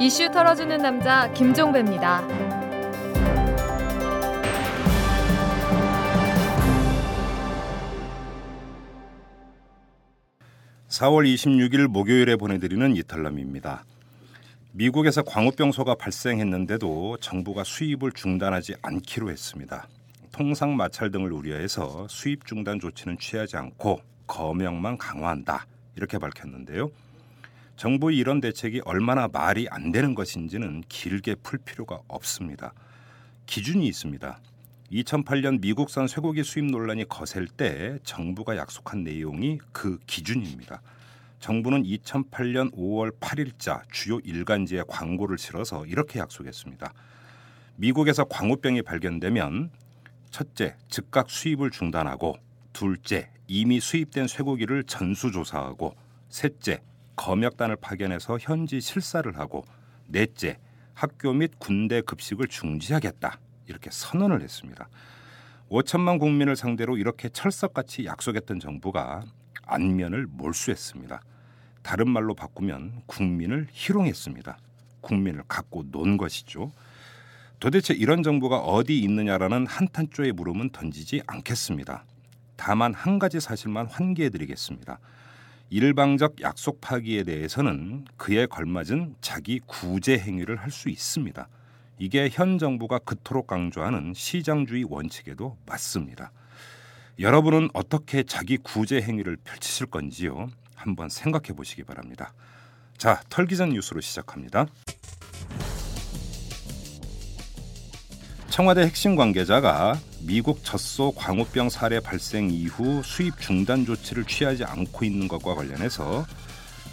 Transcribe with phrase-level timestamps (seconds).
[0.00, 2.22] 이슈 털어주는 남자 김종배입니다.
[10.88, 13.84] 4월 26일 목요일에 보내드리는 이탈남입니다.
[14.70, 19.88] 미국에서 광우병소가 발생했는데도 정부가 수입을 중단하지 않기로 했습니다.
[20.30, 26.92] 통상 마찰 등을 우려해서 수입 중단 조치는 취하지 않고 검역만 강화한다 이렇게 밝혔는데요.
[27.78, 32.74] 정부의 이런 대책이 얼마나 말이 안 되는 것인지는 길게 풀 필요가 없습니다.
[33.46, 34.40] 기준이 있습니다.
[34.90, 40.82] 2008년 미국산 쇠고기 수입 논란이 거셀 때 정부가 약속한 내용이 그 기준입니다.
[41.38, 46.92] 정부는 2008년 5월 8일자 주요 일간지에 광고를 실어서 이렇게 약속했습니다.
[47.76, 49.70] 미국에서 광우병이 발견되면
[50.32, 52.38] 첫째, 즉각 수입을 중단하고
[52.72, 55.94] 둘째, 이미 수입된 쇠고기를 전수조사하고
[56.28, 56.82] 셋째,
[57.18, 59.64] 검역단을 파견해서 현지 실사를 하고
[60.06, 60.58] 넷째
[60.94, 64.88] 학교 및 군대 급식을 중지하겠다 이렇게 선언을 했습니다.
[65.68, 69.24] 5천만 국민을 상대로 이렇게 철석같이 약속했던 정부가
[69.66, 71.20] 안면을 몰수했습니다.
[71.82, 74.56] 다른 말로 바꾸면 국민을 희롱했습니다.
[75.00, 76.72] 국민을 갖고 논 것이죠.
[77.60, 82.04] 도대체 이런 정부가 어디 있느냐라는 한탄조의 물음은 던지지 않겠습니다.
[82.56, 85.00] 다만 한 가지 사실만 환기해 드리겠습니다.
[85.70, 91.48] 일방적 약속 파기에 대해서는 그에 걸맞은 자기 구제 행위를 할 수 있습니다.
[91.98, 96.30] 이게 현 정부가 그토록 강조하는 시장주의 원칙에도 맞습니다.
[97.18, 100.48] 여러분은 어떻게 자기 구제 행위를 펼치실 건지요?
[100.76, 102.32] 한번 생각해 보시기 바랍니다.
[102.96, 104.66] 자, 털기전 뉴스로 시작합니다.
[108.50, 115.28] 청와대 핵심 관계자가 미국 젖소 광우병 사례 발생 이후 수입 중단 조치를 취하지 않고 있는
[115.28, 116.26] 것과 관련해서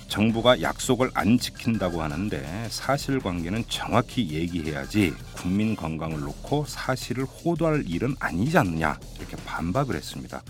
[0.08, 8.58] 정부가 약속을 안 지킨다고 하는데 사실관계는 정확히 얘기해야지 국민 건강을 놓고 사실을 호도할 일은 아니지
[8.58, 10.44] 않느냐 이렇게 반박을 했습니다.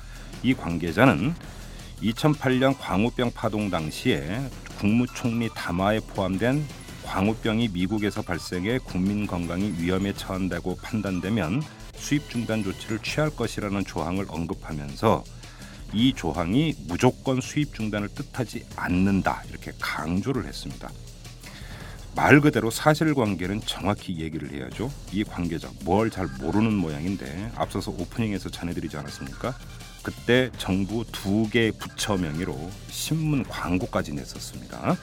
[0.44, 1.33] 이 관계자는
[2.01, 4.41] 2008년 광우병 파동 당시에
[4.79, 6.65] 국무총리 담화에 포함된
[7.05, 11.61] 광우병이 미국에서 발생해 국민 건강이 위험에 처한다고 판단되면
[11.95, 15.23] 수입 중단 조치를 취할 것이라는 조항을 언급하면서
[15.94, 20.89] 이 조항이 무조건 수입 중단을 뜻하지 않는다 이렇게 강조를 했습니다.
[22.15, 24.91] 말 그대로 사실관계는 정확히 얘기를 해야죠.
[25.11, 29.53] 이 관계자 뭘 잘 모르는 모양인데 앞서서 오프닝에서 전해드리지 않았습니까?
[30.01, 34.95] 그때 정부 두 개 부처 명의로 신문 광고까지 냈었습니다.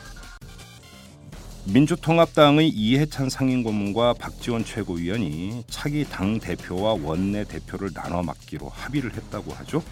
[1.64, 9.82] 민주통합당의 이해찬 상임고문과 박지원 최고위원이 차기 당 대표와 원내 대표를 나눠 맡기로 합의를 했다고 하죠.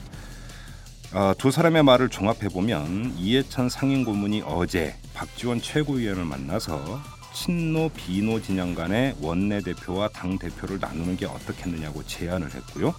[1.12, 7.00] 어, 두 사람의 말을 종합해 보면 이해찬 상임고문이 어제 박지원 최고위원을 만나서
[7.34, 12.94] 친노 비노 진영 간의 원내 대표와 당 대표를 나누는 게 어떻겠느냐고 제안을 했고요.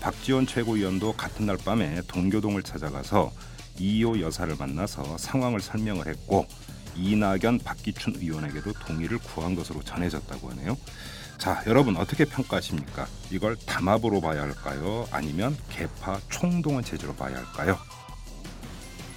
[0.00, 3.32] 박지원 최고위원도 같은 날 밤에 동교동을 찾아가서
[3.78, 6.46] 이호 여사를 만나서 상황을 설명을 했고
[6.96, 10.76] 이낙연 박기춘 의원에게도 동의를 구한 것으로 전해졌다고 하네요.
[11.38, 13.06] 자, 여러분 어떻게 평가하십니까?
[13.30, 15.06] 이걸 담합으로 봐야 할까요?
[15.10, 17.78] 아니면 개파 총동원 체제로 봐야 할까요?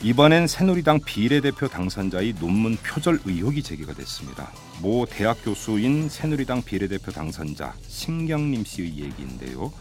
[0.02, 4.52] 이번엔 새누리당 비례대표 당선자의 논문 표절 의혹이 제기가 됐습니다.
[4.80, 9.72] 모 대학 교수인 새누리당 비례대표 당선자 신경림 씨의 얘기인데요.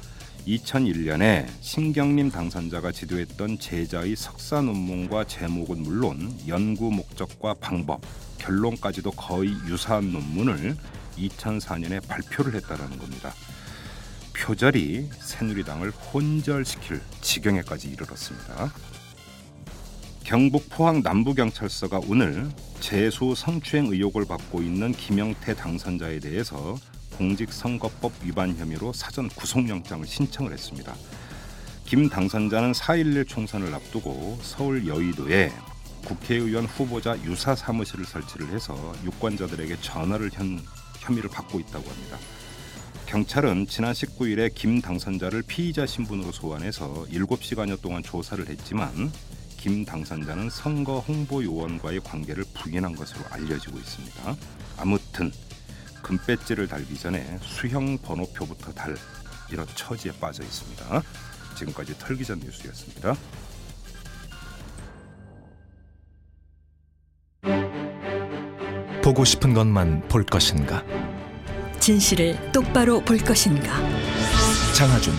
[0.46, 8.00] 2001년에 신경림 당선자가 지도했던 제자의 석사 논문과 제목은 물론 연구 목적과 방법,
[8.38, 10.76] 결론까지도 거의 유사한 논문을
[11.16, 13.32] 2004년에 발표를 했다라는 겁니다.
[14.36, 18.72] 표절이 새누리당을 혼절시킬 지경에까지 이르렀습니다.
[20.22, 22.48] 경북 포항 남부경찰서가 오늘
[22.80, 26.76] 재수 성추행 의혹을 받고 있는 김영태 당선자에 대해서
[27.18, 30.94] 공직선거법 위반 혐의로 사전 구속영장을 신청을 했습니다.
[31.84, 35.52] 김 당선자는 4.11 총선을 앞두고 서울 여의도에
[36.04, 40.60] 국회의원 후보자 유사 사무실을 설치를 해서 유권자들에게 전화를 현,
[41.00, 42.18] 혐의를 받고 있다고 합니다.
[43.06, 49.12] 경찰은 지난 19일에 김 당선자를 피의자 신분으로 소환해서 7시간여 동안 조사를 했지만
[49.56, 54.36] 김 당선자는 선거 홍보 요원과의 관계를 부인한 것으로 알려지고 있습니다.
[54.76, 55.30] 아무튼
[56.06, 58.94] 금배지를 달기 전에 수형 번호표부터 달
[59.50, 61.02] 이런 처지에 빠져 있습니다.
[61.56, 63.16] 지금까지 털기전 뉴스였습니다.
[69.02, 70.84] 보고 싶은 것만 볼 것인가?
[71.80, 73.76] 진실을 똑바로 볼 것인가?
[74.76, 75.12] 장하준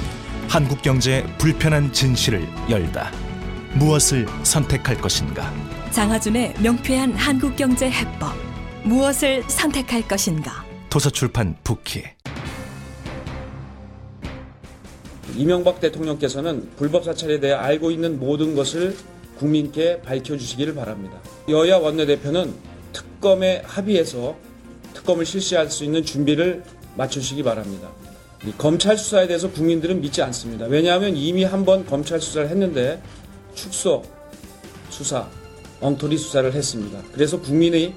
[0.48, 3.12] 한국 경제의 불편한 진실을 열다.
[3.76, 5.54] 무엇을 선택할 것인가?
[5.92, 8.34] 장하준의 명쾌한 한국 경제 해법.
[8.84, 10.67] 무엇을 선택할 것인가?
[10.90, 12.04] 도서출판 북키
[15.36, 18.96] 이명박 대통령께서는 불법 사찰에 대해 알고 있는 모든 것을
[19.38, 21.20] 국민께 밝혀주시기를 바랍니다.
[21.50, 22.54] 여야 원내대표는
[22.94, 24.36] 특검에 합의해서
[24.94, 26.64] 특검을 실시할 수 있는 준비를
[26.96, 27.90] 맞추시기 바랍니다.
[28.46, 30.66] 이 검찰 수사에 대해서 국민들은 믿지 않습니다.
[30.66, 33.02] 왜냐하면 이미 한 번 검찰 수사를 했는데
[33.54, 34.04] 축소
[34.90, 35.28] 수사,
[35.82, 37.00] 엉터리 수사를 했습니다.
[37.14, 37.94] 그래서 국민의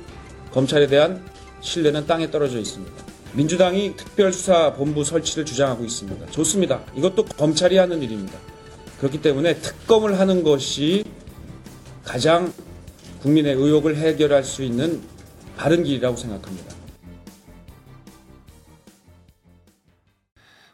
[0.52, 1.24] 검찰에 대한
[1.60, 3.04] 신뢰는 땅에 떨어져 있습니다.
[3.34, 6.26] 민주당이 특별수사본부 설치를 주장하고 있습니다.
[6.26, 6.84] 좋습니다.
[6.96, 8.38] 이것도 검찰이 하는 일입니다.
[8.98, 11.04] 그렇기 때문에 특검을 하는 것이
[12.04, 12.52] 가장
[13.22, 15.00] 국민의 의혹을 해결할 수 있는
[15.56, 16.74] 바른 길이라고 생각합니다.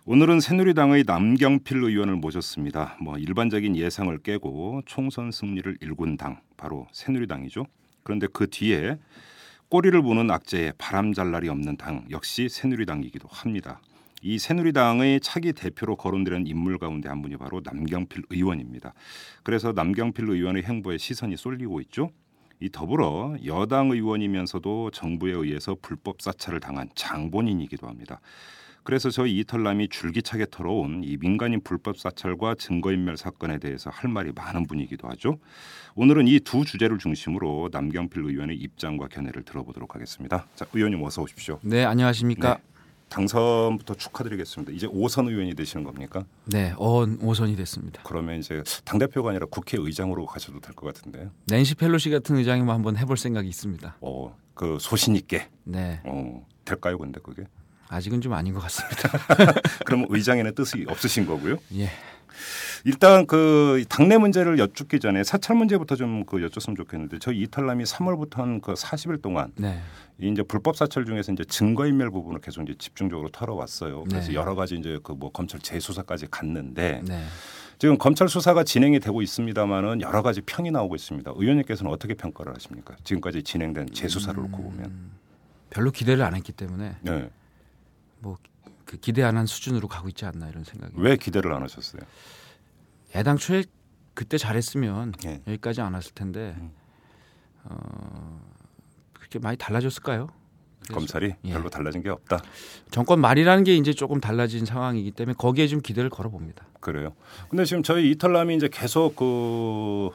[0.08, 2.96] 오늘은 새누리당의 남경필 의원을 모셨습니다.
[3.02, 7.66] 뭐 일반적인 예상을 깨고 총선 승리를 일군 당 바로 새누리당이죠.
[8.04, 8.98] 그런데 그 뒤에
[9.68, 13.80] 꼬리를 보는 악재에 바람잘 날이 없는 당 역시 새누리당이기도 합니다.
[14.22, 18.94] 이 새누리당의 차기 대표로 거론되는 인물 가운데 한 분이 바로 남경필 의원입니다.
[19.42, 22.12] 그래서 남경필 의원의 행보에 시선이 쏠리고 있죠.
[22.60, 28.20] 이 더불어 여당 의원이면서도 정부에 의해서 불법 사찰을 당한 장본인이기도 합니다.
[28.86, 34.64] 그래서 저희 이털남이 줄기차게 털어온 이 민간인 불법 사찰과 증거인멸 사건에 대해서 할 말이 많은
[34.68, 35.38] 분이기도 하죠.
[35.96, 40.46] 오늘은 이 두 주제를 중심으로 남경필 의원의 입장과 견해를 들어보도록 하겠습니다.
[40.54, 41.58] 자, 의원님 어서 오십시오.
[41.62, 42.54] 네, 안녕하십니까?
[42.54, 42.62] 네.
[43.08, 44.72] 당선부터 축하드리겠습니다.
[44.72, 46.24] 이제 오선 의원이 되시는 겁니까?
[46.44, 48.02] 네, 어원 오선이 됐습니다.
[48.04, 51.32] 그러면 이제 당 대표가 아니라 국회의장으로 가셔도 될 것 같은데요.
[51.48, 53.96] 낸시 펠로시 같은 의장이면 한번 해볼 생각이 있습니다.
[54.00, 55.48] 어, 그 소신 있게.
[55.64, 57.44] 네, 어, 될까요, 근데 그게?
[57.88, 59.10] 아직은 좀 아닌 것 같습니다.
[59.86, 61.58] 그럼 의장에는 뜻이 없으신 거고요.
[61.76, 61.90] 예,
[62.84, 68.36] 일단 그 당내 문제를 여쭙기 전에 사찰 문제부터 좀 그 여쭙으면 좋겠는데 저희 이탈남이 3월부터
[68.36, 69.80] 한 그 40일 동안 네,
[70.20, 74.04] 이 이제 불법 사찰 중에서 이제 증거인멸 부분을 계속 이제 집중적으로 털어왔어요.
[74.04, 74.34] 그래서 네.
[74.34, 77.24] 여러 가지 이제 그 뭐 검찰 재수사까지 갔는데 네.
[77.78, 81.32] 지금 검찰 수사가 진행이 되고 있습니다만은 여러 가지 평이 나오고 있습니다.
[81.36, 82.96] 의원님께서는 어떻게 평가를 하십니까?
[83.04, 85.10] 지금까지 진행된 재수사를 놓고 보면.
[85.68, 87.28] 별로 기대를 안 했기 때문에 네.
[88.20, 88.36] 뭐
[88.86, 90.94] 그 기대 안 한 수준으로 가고 있지 않나 이런 생각이.
[90.96, 92.02] 왜 기대를 안 하셨어요?
[93.14, 93.64] 애당초에
[94.14, 95.42] 그때 잘했으면 예.
[95.46, 96.70] 여기까지 안 왔을 텐데 음.
[97.64, 98.40] 어,
[99.12, 100.28] 그렇게 많이 달라졌을까요?
[100.92, 101.52] 검찰이 예.
[101.52, 102.40] 별로 달라진 게 없다.
[102.92, 106.64] 정권 말이라는 게 이제 조금 달라진 상황이기 때문에 거기에 좀 기대를 걸어봅니다.
[106.80, 107.12] 그래요.
[107.48, 110.10] 근데 지금 저희 이탈남이 이제 계속 그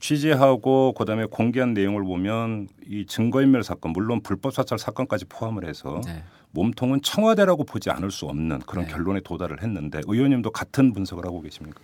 [0.00, 6.24] 취재하고 그다음에 공개한 내용을 보면 이 증거인멸 사건 물론 불법 사찰 사건까지 포함을 해서 네.
[6.52, 8.92] 몸통은 청와대라고 보지 않을 수 없는 그런 네.
[8.92, 11.80] 결론에 도달을 했는데 의원님도 같은 분석을 하고 계십니까?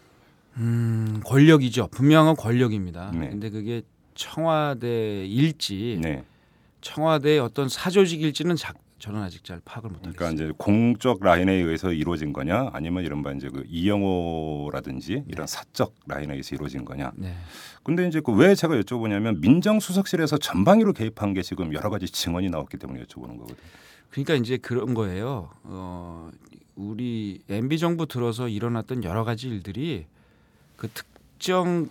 [0.57, 1.89] 음, 권력이죠.
[1.89, 3.11] 분명한 권력입니다.
[3.15, 3.29] 네.
[3.29, 3.83] 근데 그게
[4.15, 6.25] 청와대일지 네.
[6.81, 10.19] 청와대의 어떤 사조직일지는 자, 저는 아직 잘 파악을 못하겠습니다.
[10.19, 16.33] 그러니까 이제 공적 라인에 의해서 이루어진 거냐 아니면 이른바 이제 그 이영호라든지 이런 사적 라인에
[16.35, 17.13] 의해서 이루어진 거냐.
[17.17, 17.35] 네.
[17.83, 22.79] 근데 이제 그 왜 제가 여쭤보냐면 민정수석실에서 전방위로 개입한 게 지금 여러 가지 증언이 나왔기
[22.79, 23.57] 때문에 여쭤보는 거거든요.
[24.11, 25.51] 그러니까 이제 그런 거예요.
[25.65, 26.31] 어,
[26.75, 30.07] 우리 MB 정부 들어서 일어났던 여러 가지 일들이
[30.77, 31.89] 그 특정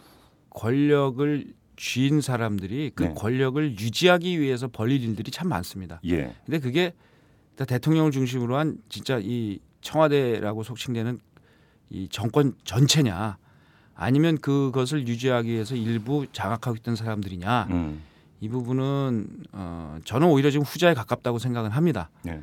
[0.50, 3.14] 권력을 쥐인 사람들이 그 네.
[3.16, 6.00] 권력을 유지하기 위해서 벌릴 일들이 참 많습니다.
[6.06, 6.34] 예.
[6.46, 6.94] 근데 그게
[7.56, 11.20] 다 대통령을 중심으로 한 진짜 이 청와대라고 속칭되는
[11.90, 13.38] 이 정권 전체냐
[13.94, 18.02] 아니면 그것을 유지하기 위해서 일부 장악하고 있던 사람들이냐 음.
[18.46, 22.12] 이 부분은 어, 저는 오히려 지금 후자에 가깝다고 생각을 합니다.
[22.28, 22.42] 예.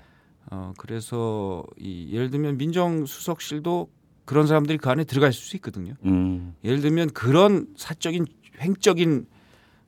[0.50, 3.88] 어, 그래서 이 예를 들면 민정수석실도
[4.24, 5.94] 그런 사람들이 그 안에 있을 수 있거든요.
[6.04, 6.56] 음.
[6.64, 8.26] 예를 들면 그런 사적인
[8.60, 9.26] 횡적인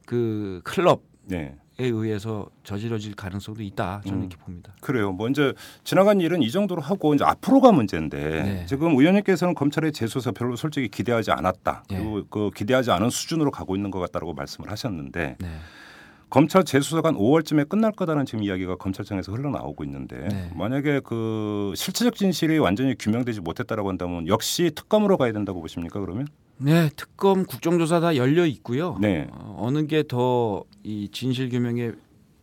[0.06, 1.56] 그 클럽에 네.
[1.78, 4.02] 의해서 저지러질 가능성도 있다.
[4.04, 4.26] 저는 음.
[4.26, 4.72] 이렇게 봅니다.
[4.80, 5.10] 그래요.
[5.10, 5.52] 뭐 이제
[5.82, 8.66] 지나간 일은 이 정도로 하고 이제 앞으로가 문제인데 네.
[8.66, 11.82] 지금 의원님께서는 검찰의 재수사 별로 솔직히 기대하지 않았다.
[11.90, 11.98] 네.
[11.98, 15.48] 그리고 그 기대하지 않은 수준으로 가고 있는 것 같다라고 말씀을 하셨는데 네.
[16.34, 20.50] 검찰 재수사가 한 5월쯤에 끝날 거다는 지금 이야기가 검찰청에서 흘러나오고 있는데 네.
[20.56, 26.26] 만약에 그 실체적 진실이 완전히 규명되지 못했다라고 한다면 역시 특검으로 가야 된다고 보십니까 그러면?
[26.56, 28.98] 네, 특검 국정조사 다 열려 있고요.
[29.00, 29.28] 네.
[29.30, 31.92] 어, 어느 게 더 이 진실 규명에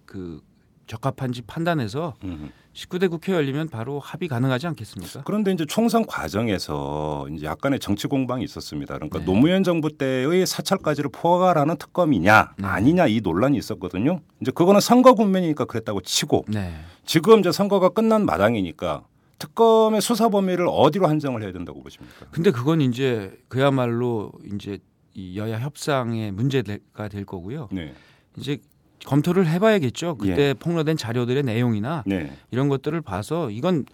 [0.05, 0.39] 그
[0.87, 2.49] 적합한지 판단해서 음.
[2.73, 5.23] 19대 국회 열리면 바로 합의 가능하지 않겠습니까?
[5.25, 8.95] 그런데 이제 총선 과정에서 이제 약간의 정치 공방이 있었습니다.
[8.95, 9.25] 그러니까 네.
[9.25, 12.65] 노무현 정부 때의 사찰까지를 포괄하는 특검이냐 네.
[12.65, 14.21] 아니냐 이 논란이 있었거든요.
[14.41, 16.73] 이제 그거는 선거 국면이니까 그랬다고 치고 네.
[17.05, 19.03] 지금 이제 선거가 끝난 마당이니까
[19.37, 22.27] 특검의 수사 범위를 어디로 한정을 해야 된다고 보십니까?
[22.31, 24.77] 근데 그건 이제 그야말로 이제
[25.13, 27.67] 이 여야 협상의 문제가 될 거고요.
[27.71, 27.93] 네.
[28.37, 28.59] 이제
[29.05, 30.15] 검토를 해봐야겠죠.
[30.17, 30.53] 그때 예.
[30.53, 32.31] 폭로된 자료들의 내용이나 네.
[32.51, 33.85] 이런 것들을 봐서 이건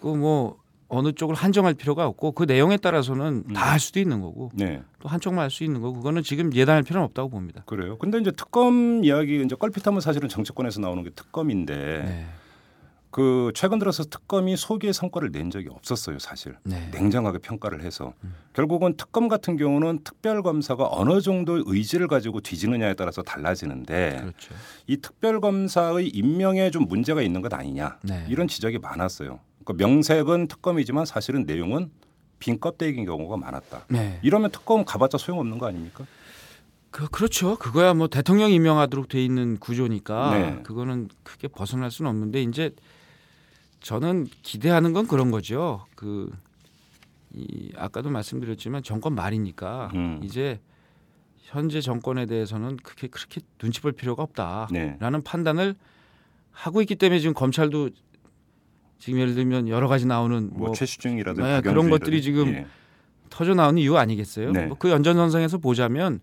[0.00, 0.56] 그뭐
[0.88, 4.82] 어느 쪽을 한정할 필요가 없고 그 내용에 따라서는 다 할 수도 있는 거고 네.
[5.00, 7.62] 또 한쪽만 할 수 있는 거고 그거는 지금 예단할 필요는 없다고 봅니다.
[7.66, 7.96] 그래요.
[7.98, 12.26] 근데 이제 특검 이야기 이제 껄핏하면 사실은 정치권에서 나오는 게 특검인데 네.
[13.14, 16.56] 그 최근 들어서 특검이 소기의 성과를 낸 적이 없었어요, 사실.
[16.64, 16.90] 네.
[16.92, 18.12] 냉정하게 평가를 해서
[18.54, 24.54] 결국은 특검 같은 경우는 특별 검사가 어느 정도의 의지를 가지고 뒤지느냐에 따라서 달라지는데 그렇죠.
[24.88, 28.26] 이 특별 검사의 임명에 좀 문제가 있는 것 아니냐 네.
[28.28, 29.38] 이런 지적이 많았어요.
[29.64, 31.92] 그러니까 명색은 특검이지만 사실은 내용은
[32.40, 33.84] 빈 껍데기인 경우가 많았다.
[33.90, 34.18] 네.
[34.24, 36.04] 이러면 특검 가봤자 소용없는 거 아닙니까?
[36.90, 37.54] 그, 그렇죠.
[37.58, 40.62] 그거야 뭐 대통령 임명하도록 돼 있는 구조니까 네.
[40.64, 42.74] 그거는 크게 벗어날 수는 없는데 이제
[43.84, 45.86] 저는 기대하는 건 그런 거죠.
[45.94, 46.30] 그
[47.34, 50.20] 이 아까도 말씀드렸지만 정권 말이니까 음.
[50.22, 50.60] 이제
[51.42, 55.20] 현재 정권에 대해서는 그렇게 그렇게 눈치 볼 필요가 없다라는 네.
[55.24, 55.74] 판단을
[56.52, 57.90] 하고 있기 때문에 지금 검찰도
[58.98, 61.90] 지금 예를 들면 여러 가지 나오는 뭐, 뭐 최시중이라든지 네, 그런.
[61.90, 62.66] 것들이 지금 예.
[63.28, 64.52] 터져 나오는 이유 아니겠어요?
[64.52, 64.66] 네.
[64.66, 66.20] 뭐그 연전선상에서 보자면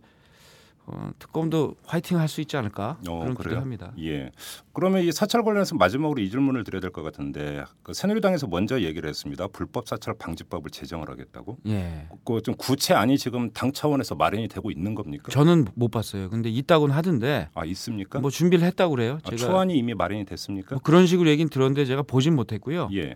[0.92, 3.64] 어, 특검도 화이팅 할 수 있지 않을까 어, 그런 그래요?
[3.64, 3.94] 기대합니다.
[4.00, 4.32] 예.
[4.74, 9.10] 그러면 이 사찰 관련해서 마지막으로 이 질문을 드려야 될 것 같은데 그 새누리당에서 먼저 얘기를
[9.10, 9.48] 했습니다.
[9.48, 11.58] 불법 사찰 방지법을 제정을 하겠다고.
[11.68, 12.08] 예.
[12.26, 15.32] 그좀 구체안이 지금 당 차원에서 마련이 되고 있는 겁니까?
[15.32, 16.30] 저는 못 봤어요.
[16.30, 18.20] 근데 있다고는 하던데 아 있습니까?
[18.20, 19.20] 뭐 준비를 했다고 그래요.
[19.24, 20.76] 아, 제가 초안이 이미 마련이 됐습니까?
[20.76, 22.90] 뭐 그런 식으로 얘기는 들었는데 제가 보진 못했고요.
[22.94, 23.16] 예.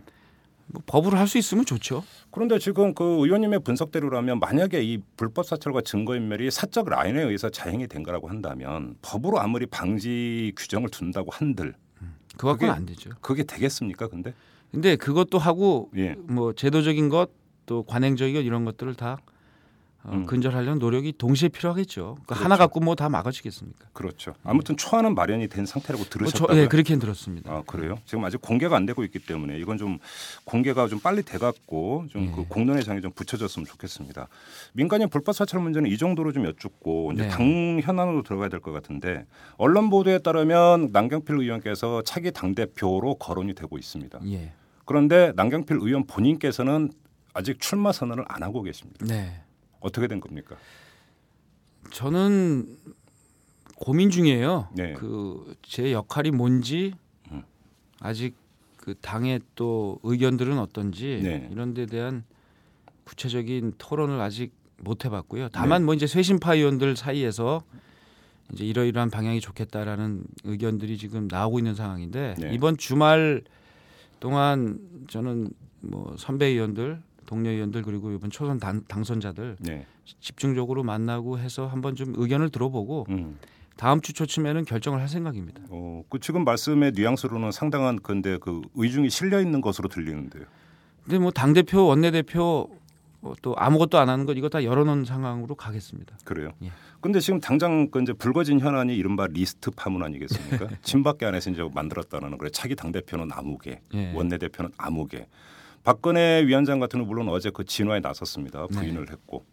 [0.67, 2.03] 뭐 법으로 할 수 있으면 좋죠.
[2.31, 8.03] 그런데 지금 그 의원님의 분석대로라면 만약에 이 불법 사찰과 증거인멸이 사적 라인에 의해서 자행이 된
[8.03, 11.73] 거라고 한다면 법으로 아무리 방지 규정을 둔다고 한들
[12.37, 13.11] 그거 그게- 갖고는 안 되죠.
[13.21, 14.07] 그게 되겠습니까?
[14.07, 14.33] 근데
[14.71, 16.15] 근데 그것도 하고 예.
[16.17, 17.29] 뭐 제도적인 것
[17.67, 19.17] 또 관행적인 것 이런 것들을 다
[20.07, 20.25] 어, 음.
[20.25, 22.01] 근절하려는 노력이 동시에 필요하겠죠.
[22.03, 22.43] 그러니까 그렇죠.
[22.43, 23.87] 하나 갖고 뭐 다 막아지겠습니까?
[23.93, 24.33] 그렇죠.
[24.43, 26.61] 아무튼 초안은 마련이 된 상태라고 뭐 저, 들으셨다고요?
[26.61, 27.51] 예, 그렇게 들었습니다.
[27.51, 27.97] 아 그래요?
[28.05, 29.97] 지금 아직 공개가 안 되고 있기 때문에 이건 좀
[30.43, 32.45] 공개가 좀 빨리 돼갖고 좀그 예.
[32.47, 34.27] 공론의 장이 좀 붙여졌으면 좋겠습니다.
[34.73, 37.29] 민간인 불법 사찰 문제는 이 정도로 좀 여쭙고 이제 네.
[37.29, 39.25] 당 현안으로 들어가야 될 것 같은데
[39.57, 44.19] 언론 보도에 따르면 남경필 의원께서 차기 당 대표로 거론이 되고 있습니다.
[44.27, 44.53] 예.
[44.85, 46.91] 그런데 남경필 의원 본인께서는
[47.33, 49.05] 아직 출마 선언을 안 하고 계십니다.
[49.07, 49.41] 네.
[49.85, 50.57] 어떻게 된 겁니까?
[51.91, 52.77] 저는
[53.75, 54.69] 고민 중이에요.
[54.73, 54.93] 네.
[54.93, 56.93] 그제 역할이 뭔지
[57.31, 57.43] 음.
[57.99, 58.35] 아직
[58.77, 61.47] 그 당의 또 의견들은 어떤지 네.
[61.51, 62.23] 이런 데 대한
[63.03, 65.49] 구체적인 토론을 아직 못 해봤고요.
[65.49, 65.85] 다만 네.
[65.85, 67.61] 뭐 이제 쇄신파 의원들 사이에서
[68.53, 72.53] 이제 이러이러한 방향이 좋겠다라는 의견들이 지금 나오고 있는 상황인데 네.
[72.53, 73.43] 이번 주말
[74.19, 75.49] 동안 저는
[75.81, 79.85] 뭐 선배 의원들, 동료 의원들 그리고 이번 초선 당, 당선자들 네.
[80.19, 83.37] 집중적으로 만나고 해서 한번 좀 의견을 들어보고 음.
[83.77, 85.61] 다음 주 초쯤에는 결정을 할 생각입니다.
[85.69, 90.45] 어, 그 지금 말씀의 뉘앙스로는 상당한 근데 그 의중이 실려 있는 것으로 들리는데요.
[91.03, 92.69] 근데 뭐 당 대표, 원내 대표
[93.21, 96.15] 어, 또 아무것도 안 하는 것 이거 다 열어놓은 상황으로 가겠습니다.
[96.23, 96.51] 그래요.
[96.63, 96.71] 예.
[97.01, 100.69] 근데 지금 당장 그 이제 불거진 현안이 이른바 리스트 파문 아니겠습니까?
[100.83, 104.13] 친박계 안에서 이제 만들었다는 그래 차기 당 대표는 아무개, 예.
[104.13, 105.27] 원내 대표는 아무개.
[105.85, 108.67] 박근혜 위원장 같은 경우 물론 어제 그 진화에 나섰습니다.
[108.69, 108.77] 네.
[108.79, 109.45] 부인을 했고.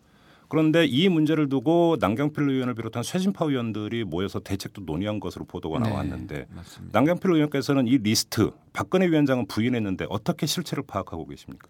[0.48, 5.88] 그런데 이 문제를 두고 남경필 의원을 비롯한 쇄신파 의원들이 모여서 대책도 논의한 것으로 보도가 네,
[5.88, 6.98] 나왔는데 맞습니다.
[6.98, 11.68] 남경필 의원께서는 이 리스트 박근혜 위원장은 부인했는데 어떻게 실체를 파악하고 계십니까?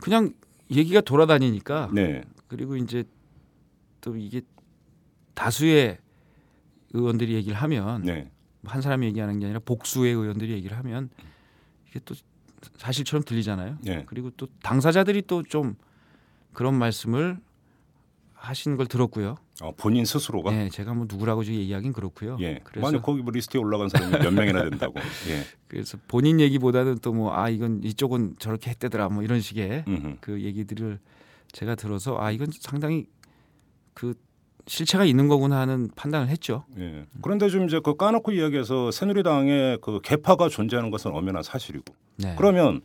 [0.00, 0.32] 그냥
[0.70, 3.04] 얘기가 돌아다니니까 네, 그리고 이제
[4.00, 4.40] 또 이게
[5.34, 5.98] 다수의
[6.94, 8.30] 의원들이 얘기를 하면 네,
[8.64, 11.10] 한 사람이 얘기하는 게 아니라 복수의 의원들이 얘기를 하면
[11.90, 12.14] 이게 또
[12.76, 13.78] 사실처럼 들리잖아요.
[13.82, 14.04] 네.
[14.06, 15.76] 그리고 또 당사자들이 또 좀
[16.52, 17.38] 그런 말씀을
[18.34, 19.36] 하신 걸 들었고요.
[19.62, 22.36] 어, 본인 스스로가 네, 제가 뭐 누구라고 지금 얘기하긴 그렇고요.
[22.40, 22.60] 예.
[22.64, 24.94] 그래서 만약 거기 뭐 리스트에 올라간 사람이 몇 명이나 된다고.
[25.30, 25.44] 예.
[25.68, 30.16] 그래서 본인 얘기보다는 또 뭐 아 이건 이쪽은 저렇게 했대더라 뭐 이런 식의 음흠.
[30.20, 30.98] 그 얘기들을
[31.52, 33.06] 제가 들어서 아 이건 상당히
[33.94, 34.14] 그
[34.66, 36.64] 실체가 있는 거구나 하는 판단을 했죠.
[36.78, 37.04] 예.
[37.20, 41.84] 그런데 좀 이제 그 까놓고 이야기해서 새누리당의 그 개파가 존재하는 것은 엄연한 사실이고.
[42.16, 42.34] 네.
[42.38, 42.80] 그러면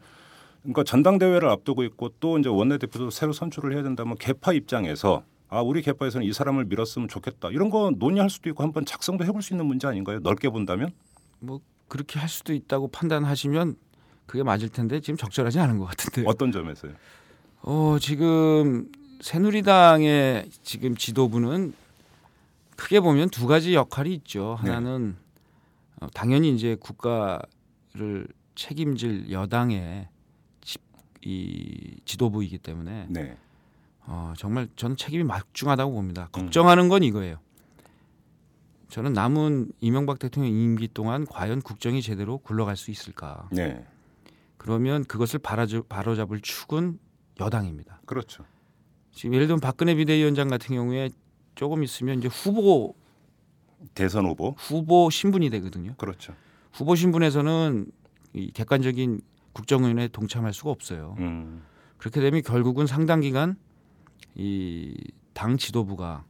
[0.62, 5.82] 그러니까 전당대회를 앞두고 있고 또 이제 원내대표도 새로 선출을 해야 된다면 개파 입장에서 아 우리
[5.82, 9.66] 개파에서는 이 사람을 밀었으면 좋겠다 이런 거 논의할 수도 있고 한번 작성도 해볼 수 있는
[9.66, 10.20] 문제 아닌가요?
[10.20, 10.92] 넓게 본다면
[11.40, 13.76] 뭐 그렇게 할 수도 있다고 판단하시면
[14.26, 16.24] 그게 맞을 텐데 지금 적절하지 않은 것 같은데.
[16.28, 16.92] 어떤 점에서요?
[17.62, 18.88] 어 지금
[19.20, 21.74] 새누리당의 지금 지도부는
[22.76, 24.58] 크게 보면 두 가지 역할이 있죠.
[24.64, 24.72] 네.
[24.72, 25.18] 하나는
[26.00, 30.08] 어, 당연히 이제 국가를 책임질 여당의
[30.62, 30.78] 지,
[31.22, 33.38] 이 지도부이기 때문에 네.
[34.06, 36.30] 어, 정말 저는 책임이 막중하다고 봅니다.
[36.38, 36.44] 음.
[36.44, 37.40] 걱정하는 건 이거예요.
[38.88, 43.48] 저는 남은 이명박 대통령 임기 동안 과연 국정이 제대로 굴러갈 수 있을까?
[43.52, 43.86] 네.
[44.58, 46.98] 그러면 그것을 바로잡, 바로잡을 축은
[47.40, 48.02] 여당입니다.
[48.06, 48.46] 그렇죠.
[49.20, 51.10] 지금 예를 들면 박근혜 비대위원장 같은 경우에
[51.56, 52.96] 조금 있으면 이제 후보
[53.94, 54.56] 대선 후보.
[54.58, 55.94] 후보 신분이 되거든요.
[55.98, 56.34] 그렇죠.
[56.72, 57.92] 후보 신분에서는
[58.32, 59.20] 이 객관적인
[59.52, 61.16] 국정원에 동참할 수가 없어요.
[61.20, 61.64] 음.
[61.98, 63.58] 그렇게 되면 결국은 상당 기간
[64.36, 64.96] 이
[65.34, 66.26] 당 지도부가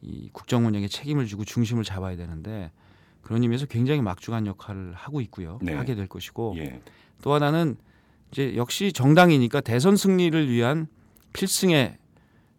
[0.00, 2.70] 이 국정 운영에 책임을 지고 중심을 잡아야 되는데
[3.20, 5.58] 그런 의미에서 굉장히 막중한 역할을 하고 있고요.
[5.62, 5.74] 네.
[5.74, 6.80] 하게 될 것이고 예.
[7.20, 7.76] 또 하나는
[8.30, 10.86] 이제 역시 정당이니까 대선 승리를 위한
[11.34, 11.96] 필승의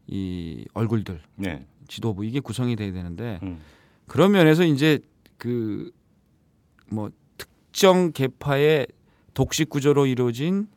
[0.07, 1.65] 이 얼굴들 네.
[1.87, 3.59] 지도부 이게 구성이 돼야 되는데 음.
[4.07, 4.99] 그런 면에서 이제
[5.37, 5.91] 그
[6.89, 8.87] 뭐 특정 계파의
[9.33, 10.67] 독식 구조로 이루어진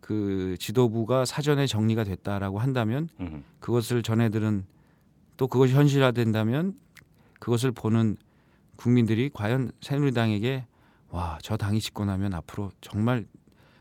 [0.00, 3.44] 그 지도부가 사전에 정리가 됐다라고 한다면 음.
[3.60, 4.64] 그것을 전해들은
[5.36, 6.74] 또 그것이 현실화된다면
[7.40, 8.16] 그것을 보는
[8.76, 10.66] 국민들이 과연 새누리당에게
[11.10, 13.24] 와 저 당이 집권하면 앞으로 정말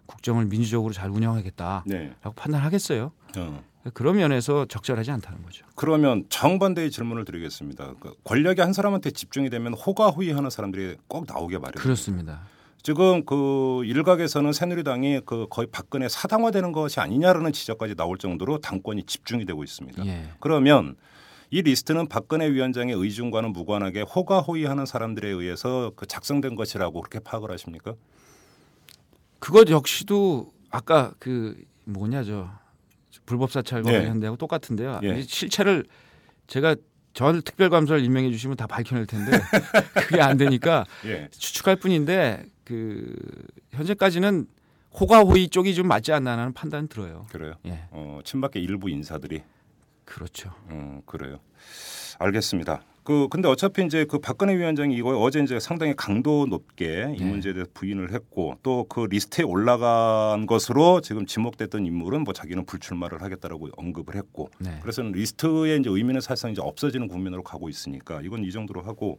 [0.06, 2.13] 국정을 민주적으로 잘 운영하겠다라고 네.
[2.36, 3.12] 판단하겠어요.
[3.38, 3.63] 어.
[3.94, 5.65] 그런 면에서 적절하지 않다는 거죠.
[5.75, 7.94] 그러면 정반대의 질문을 드리겠습니다.
[8.00, 11.74] 그 권력이 한 사람한테 집중이 되면 호가호위하는 사람들이 꼭 나오게 마련.
[11.74, 12.41] 그렇습니다.
[12.82, 19.46] 지금 그 일각에서는 새누리당이 그 거의 박근혜 사당화되는 것이 아니냐라는 지적까지 나올 정도로 당권이 집중이
[19.46, 20.06] 되고 있습니다.
[20.06, 20.29] 예.
[20.39, 20.96] 그러면
[21.50, 27.94] 이 리스트는 박근혜 위원장의 의중과는 무관하게 호가호위하는 사람들에 의해서 그 작성된 것이라고 그렇게 파악을 하십니까?
[29.39, 32.50] 그것 역시도 아까 그 뭐냐 저
[33.28, 34.00] 불법 사찰과 예.
[34.00, 35.02] 관련되고 똑같은데요.
[35.04, 35.20] 예.
[35.20, 35.86] 이 실체를
[36.48, 36.76] 제가
[37.14, 39.32] 저를 특별검사로 임명해 주시면 다 밝혀낼 텐데
[39.94, 41.28] 그게 안 되니까 예.
[41.32, 43.16] 추측할 뿐인데 그
[43.72, 44.48] 현재까지는
[45.00, 47.28] 호가호위 쪽이 좀 맞지 않나라는 판단 들어요.
[47.30, 47.54] 그래요.
[47.68, 49.44] 예, 어, 친박계 일부 인사들이
[50.06, 50.54] 그렇죠.
[50.70, 51.40] 음, 그래요.
[52.18, 52.82] 알겠습니다.
[53.08, 57.26] 그 근데 어차피 이제 그 박근혜 위원장이 이거 어제 이제 상당히 강도 높게 이 네.
[57.26, 63.22] 문제에 대해서 부인을 했고 또 그 리스트에 올라간 것으로 지금 지목됐던 인물은 뭐 자기는 불출마를
[63.22, 64.78] 하겠다라고 언급을 했고 네.
[64.82, 69.17] 그래서 리스트의 이제 의미는 사실상 이제 없어지는 국면으로 가고 있으니까 이건 이 정도로 하고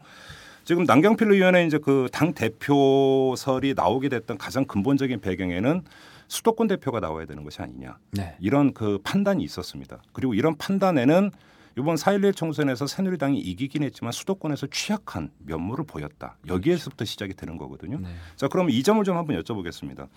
[0.65, 5.83] 지금 남경필 의원의 이제 그 당 대표설이 나오게 됐던 가장 근본적인 배경에는
[6.29, 7.97] 수도권 대표가 나와야 되는 것이 아니냐.
[8.11, 8.37] 네.
[8.39, 10.03] 이런 그 판단이 있었습니다.
[10.13, 11.31] 그리고 이런 판단에는
[11.79, 16.37] 이번 4.11 총선에서 새누리당이 이기긴 했지만 수도권에서 취약한 면모를 보였다.
[16.49, 18.01] 여기에서부터 시작이 되는 거거든요.
[18.01, 18.09] 네.
[18.35, 20.09] 자, 그럼 이 점을 좀 한번 여쭤보겠습니다.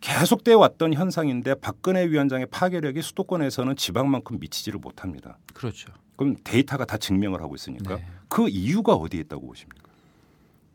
[0.00, 5.38] 계속돼 왔던 현상인데 박근혜 위원장의 파괴력이 수도권에서는 지방만큼 미치지를 못합니다.
[5.54, 5.92] 그렇죠.
[6.16, 8.04] 그럼 데이터가 다 증명을 하고 있으니까 네.
[8.28, 9.88] 그 이유가 어디에 있다고 보십니까?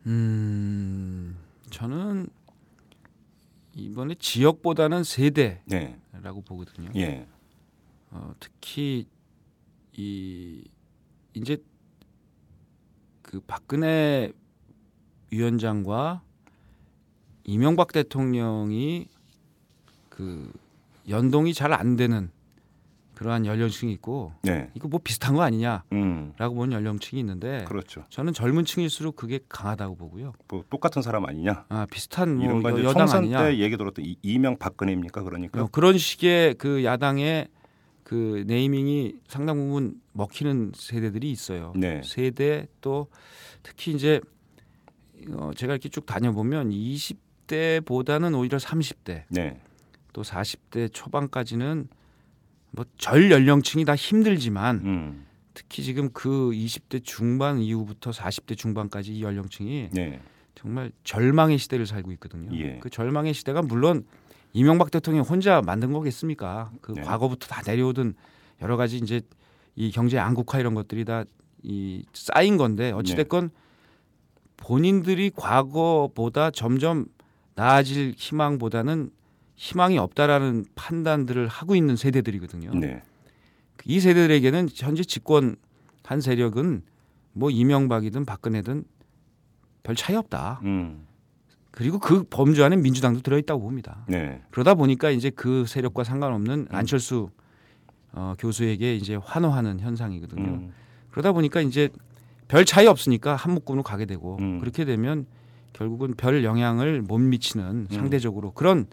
[0.05, 1.35] 음,
[1.69, 2.29] 저는
[3.75, 5.99] 이번에 지역보다는 세대라고 네,
[6.45, 6.89] 보거든요.
[6.95, 7.27] 예,
[8.11, 9.05] 어, 특히
[9.97, 10.63] 이
[11.33, 11.57] 이제
[13.21, 14.31] 그 박근혜
[15.31, 16.21] 위원장과
[17.43, 19.07] 이명박 대통령이
[20.09, 20.51] 그
[21.09, 22.29] 연동이 잘 안 되는
[23.15, 28.05] 그러한 연령층이 있고 네, 이거 뭐 비슷한 거 아니냐라고 음, 보는 연령층이 있는데 그렇죠.
[28.11, 30.33] 저는 젊은 층일수록 그게 강하다고 보고요.
[30.49, 31.65] 뭐 똑같은 사람 아니냐?
[31.69, 35.23] 아 비슷한 뭐 이른바 여- 여당 총선 아니냐 때 얘기 들었던 이- 이명 박근혜입니까?
[35.23, 37.47] 그러니까 어, 그런 식의 그 야당의
[38.07, 41.73] 그 네이밍이 상당 부분 먹히는 세대들이 있어요.
[41.75, 42.01] 네.
[42.05, 43.07] 세대 또
[43.63, 44.21] 특히 이제
[45.33, 49.59] 어, 제가 이렇게 쭉 다녀보면 20대보다는 오히려 30대 네,
[50.13, 51.89] 또 40대 초반까지는
[52.71, 59.21] 뭐 절 연령층이 다 힘들지만 음, 특히 지금 그 20대 중반 이후부터 40대 중반까지 이
[59.21, 60.21] 연령층이 네,
[60.55, 62.57] 정말 절망의 시대를 살고 있거든요.
[62.57, 62.79] 예.
[62.79, 64.05] 그 절망의 시대가 물론
[64.53, 66.71] 이명박 대통령이 혼자 만든 거겠습니까?
[66.81, 67.01] 그 네.
[67.01, 68.15] 과거부터 다 내려오던
[68.61, 69.21] 여러 가지 이제
[69.75, 71.25] 이 경제 양국화 이런 것들이 다
[71.63, 73.23] 이 쌓인 건데 어찌 네.
[73.23, 73.49] 됐건
[74.57, 77.05] 본인들이 과거보다 점점
[77.55, 79.11] 나아질 희망보다는
[79.55, 82.71] 희망이 없다라는 판단들을 하고 있는 세대들이거든요.
[82.75, 83.01] 네,
[83.85, 85.55] 이 세대들에게는 현재 집권
[86.03, 86.83] 한 세력은
[87.33, 88.85] 뭐 이명박이든 박근혜든
[89.83, 90.61] 별 차이 없다.
[90.63, 91.06] 음,
[91.77, 94.03] 그리고 그 범주 안에 민주당도 들어있다고 봅니다.
[94.07, 96.75] 네, 그러다 보니까 이제 그 세력과 상관없는 음.
[96.75, 97.29] 안철수
[98.13, 100.43] 어, 교수에게 이제 환호하는 현상이거든요.
[100.43, 100.73] 음,
[101.11, 101.89] 그러다 보니까 이제
[102.47, 104.59] 별 차이 없으니까 한 묶음으로 가게 되고 음.
[104.59, 105.27] 그렇게 되면
[105.73, 107.87] 결국은 별 영향을 못 미치는 음.
[107.91, 108.87] 상대적으로 그런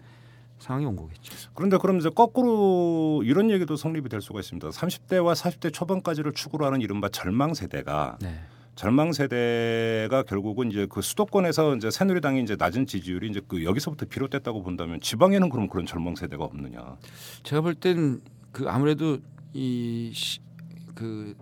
[0.59, 1.33] 상황이 온 거겠죠.
[1.55, 4.69] 그런데 그럼 이제 거꾸로 이런 얘기도 성립이 될 수가 있습니다.
[4.69, 8.41] 30대와 40대 초반까지를 축으로 하는 이른바 절망 세대가 네.
[8.75, 14.63] 절망 세대가 결국은 이제 그 수도권에서 이제 새누리당이 이제 낮은 지지율이 이제 그 여기서부터 비롯됐다고
[14.63, 16.97] 본다면 지방에는 그럼 그런 절망 세대가 없느냐?
[17.43, 19.17] 제가 볼 땐 그 아무래도
[19.53, 21.35] 이그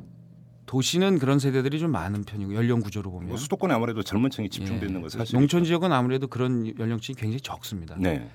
[0.65, 4.83] 도시는 그런 세대들이 좀 많은 편이고 연령 구조로 보면 뭐 수도권에 아무래도 젊은 층이 집중돼
[4.83, 4.87] 예.
[4.87, 5.37] 있는 거 사실.
[5.37, 7.95] 농촌 지역은 아무래도 그런 연령층이 굉장히 적습니다.
[7.99, 8.29] 네.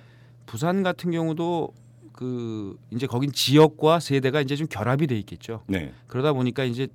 [0.47, 1.73] 부산 같은 경우도
[2.13, 5.63] 그 이제 거긴 지역과 세대가 이제 좀 결합이 돼 있겠죠.
[5.67, 5.93] 네.
[6.07, 6.87] 그러다 보니까 이제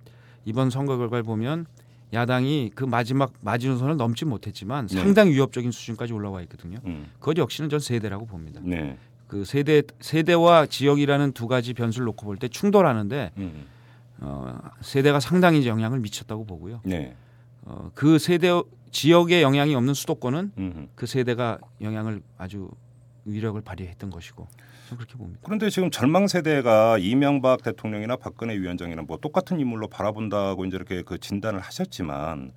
[0.45, 1.65] 이번 선거 결과를 보면
[2.13, 4.99] 야당이 그 마지막 마지노선을 넘지 못했지만 네.
[5.01, 6.77] 상당히 위협적인 수준까지 올라와 있거든요.
[6.85, 7.07] 음.
[7.19, 8.61] 그것 역시는 전 세대라고 봅니다.
[8.63, 8.97] 네.
[9.27, 13.65] 그 세대 세대와 지역이라는 두 가지 변수를 놓고 볼 때 충돌하는데 음.
[14.19, 16.81] 어, 세대가 상당히 영향을 미쳤다고 보고요.
[16.83, 17.15] 네.
[17.63, 18.49] 어, 그 세대
[18.91, 20.87] 지역에 영향이 없는 수도권은 음.
[20.93, 22.69] 그 세대가 영향을 아주
[23.25, 24.47] 위력을 발휘했던 것이고
[24.89, 25.39] 저는 그렇게 봅니다.
[25.43, 31.17] 그런데 지금 절망 세대가 이명박 대통령이나 박근혜 위원장이나 뭐 똑같은 인물로 바라본다고 이제 이렇게 그
[31.17, 32.51] 진단을 하셨지만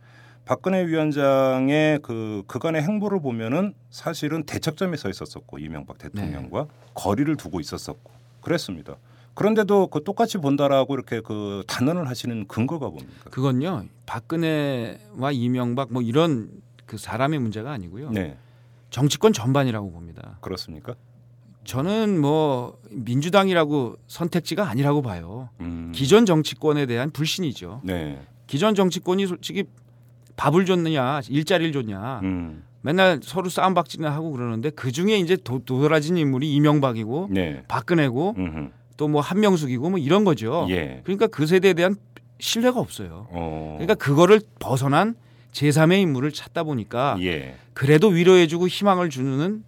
[0.45, 8.13] 박근혜 위원장의 그 그간의 행보를 보면은 사실은 대척점에 서 있었었고 이명박 대통령과 거리를 두고 있었었고
[8.41, 8.97] 그랬습니다.
[9.35, 13.31] 그런데도 그 똑같이 본다라고 이렇게 그 단언을 하시는 근거가 뭡니까?
[13.31, 16.49] 그건요 박근혜와 이명박 뭐 이런
[16.87, 18.11] 그 사람의 문제가 아니고요.
[18.11, 18.39] 네,
[18.91, 20.39] 정치권 전반이라고 봅니다.
[20.41, 20.95] 그렇습니까?
[21.65, 25.51] 저는 뭐 민주당이라고 선택지가 아니라고 봐요.
[25.61, 27.81] 음, 기존 정치권에 대한 불신이죠.
[27.85, 29.65] 네, 기존 정치권이 솔직히
[30.37, 36.17] 밥을 줬느냐 일자리를 줬냐 음, 맨날 서로 싸움박질이나 하고 그러는데 그 중에 이제 도, 도드라진
[36.17, 40.67] 인물이 이명박이고 네, 박근혜고 음, 또뭐 한명숙이고 뭐 이런 거죠.
[40.71, 41.97] 예, 그러니까 그 세대에 대한
[42.39, 43.27] 신뢰가 없어요.
[43.31, 45.17] 어, 그러니까 그거를 벗어난
[45.57, 49.65] 제3의 인물을 찾다 보니까 예, 그래도 위로해주고 희망을 주는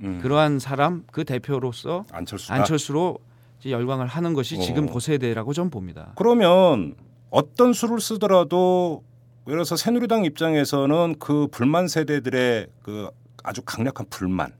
[0.00, 2.54] 음, 그러한 사람 그 대표로서 안철수다.
[2.54, 3.18] 안철수로
[3.64, 4.92] 열광을 하는 것이 지금 어.
[4.92, 6.12] 그 세대라고 전 봅니다.
[6.16, 6.94] 그러면
[7.30, 9.04] 어떤 수를 쓰더라도
[9.46, 13.08] 예를 들어서 새누리당 입장에서는 그 불만 세대들의 그
[13.44, 14.52] 아주 강력한 불만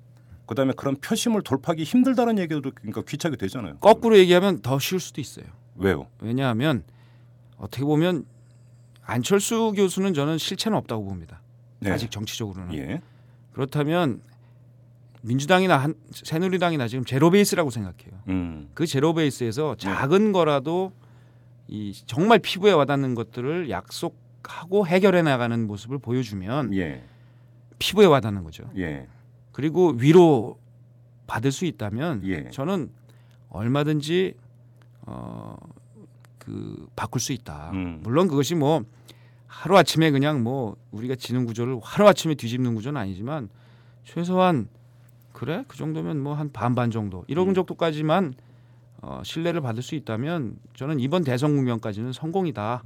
[0.47, 3.79] 그다음에 그런 표심을 돌파하기 힘들다는 얘기도 그러니까 귀착이 되잖아요.
[3.79, 5.47] 거꾸로 얘기하면 더 쉬울 수도 있어요.
[5.77, 6.07] 왜요?
[6.21, 6.85] 왜냐하면
[7.57, 8.25] 어떻게 보면
[9.09, 11.41] 안철수 교수는 저는 실체는 없다고 봅니다.
[11.81, 11.91] 네.
[11.91, 12.75] 아직 정치적으로는.
[12.75, 13.01] 예.
[13.53, 14.21] 그렇다면
[15.23, 18.21] 민주당이나 한, 새누리당이나 지금 제로 베이스라고 생각해요.
[18.29, 18.69] 음.
[18.75, 19.85] 그 제로 베이스에서 네.
[19.85, 20.93] 작은 거라도
[21.69, 27.03] 이 정말 피부에 와닿는 것들을 약속하고 해결해 나가는 모습을 보여주면 예.
[27.79, 28.71] 피부에 와닿는 거죠.
[28.77, 29.07] 예.
[29.53, 30.59] 그리고 위로
[31.27, 32.51] 받을 수 있다면 예.
[32.51, 32.91] 저는
[33.49, 34.35] 얼마든지
[35.07, 35.57] 어
[36.49, 37.71] 그 바꿀 수 있다.
[37.75, 38.01] 음.
[38.03, 38.83] 물론 그것이 뭐
[39.47, 43.51] 하루 아침에 그냥 뭐 우리가 지는 구조를 하루 아침에 뒤집는 구조는 아니지만
[44.05, 44.69] 최소한
[45.33, 47.55] 그래 그 정도면 뭐 한 반반 정도 이런 음.
[47.55, 48.35] 정도까지만
[49.03, 52.83] 어, 신뢰를 받을 수 있다면 저는 이번 대선 국면까지는 성공이다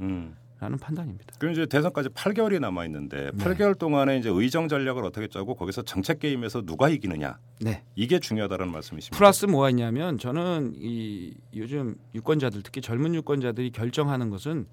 [0.62, 0.78] 라는 음.
[0.78, 1.34] 판단입니다.
[1.38, 3.44] 그럼 이제 대선까지 8개월이 남아 있는데 네.
[3.44, 7.82] 8개월 동안에 이제 의정 전략을 어떻게 짜고 거기서 정책 게임에서 누가 이기느냐 네.
[7.96, 9.18] 이게 중요하다는 말씀이십니까?
[9.18, 14.66] 플러스 뭐가 있냐면 저는 이 요즘 유권자들 특히 젊은 유권자들이 결정하는 것은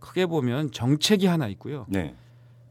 [0.00, 1.86] 크게 보면 정책이 하나 있고요.
[1.88, 2.16] 네.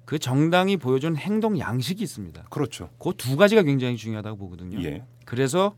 [0.03, 2.43] 그 정당이 보여준 행동 양식이 있습니다.
[2.49, 2.89] 그렇죠.
[2.99, 4.83] 그 두 가지가 굉장히 중요하다고 보거든요.
[4.83, 5.05] 예.
[5.23, 5.75] 그래서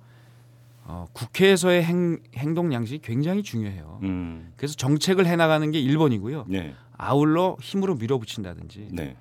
[0.83, 3.99] 어, 국회에서의 행, 행동 양식이 굉장히 중요해요.
[4.03, 4.53] 음.
[4.55, 6.45] 그래서 정책을 해나가는 게 1번이고요.
[6.47, 6.73] 네.
[6.97, 9.15] 아울러 힘으로 밀어붙인다든지 네.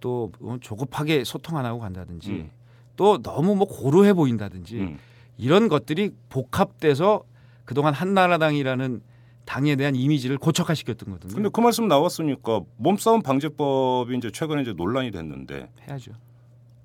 [0.00, 2.50] 또뭐 조급하게 소통 안 하고 간다든지 음.
[2.96, 4.98] 또 너무 뭐 고루해 보인다든지 음.
[5.38, 7.24] 이런 것들이 복합돼서
[7.64, 9.00] 그동안 한나라당이라는
[9.46, 11.34] 당에 대한 이미지를 고착화시켰던 거거든요.
[11.34, 16.12] 근데 그 말씀 나왔으니까 몸싸움 방지법이 이제 최근에 이제 논란이 됐는데 해야죠.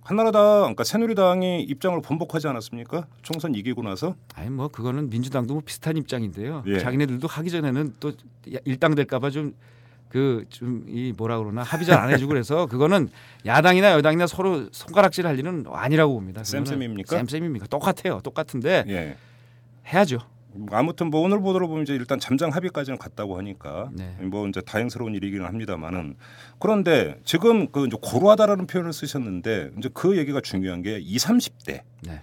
[0.01, 3.05] 한나라당, 그러니까 새누리당이 입장을 번복하지 않았습니까?
[3.21, 6.63] 총선 이기고 나서 아니 뭐 그거는 민주당도 뭐 비슷한 입장인데요.
[6.65, 6.79] 예.
[6.79, 8.13] 자기네들도 하기 전에는 또
[8.65, 9.53] 일당 될까 봐 좀
[10.09, 13.09] 그 좀 이 뭐라 그러나 합의 잘 안 해주고 그래서 그거는
[13.45, 16.43] 야당이나 여당이나 서로 손가락질 할 일은 아니라고 봅니다.
[16.43, 17.17] 쌤쌤입니까?
[17.25, 17.67] 쌤쌤입니까?
[17.67, 18.19] 똑같아요.
[18.23, 19.17] 똑같은데 예.
[19.93, 20.19] 해야죠.
[20.71, 24.15] 아무튼 뭐 오늘 보도로 보면 이제 일단 잠정 합의까지는 갔다고 하니까 네.
[24.19, 26.15] 뭐 이제 다행스러운 일이기는 합니다만은
[26.57, 32.21] 그런데 지금 그 이제 고루하다라는 표현을 쓰셨는데 이제 그 얘기가 중요한 게 20, 30대 네.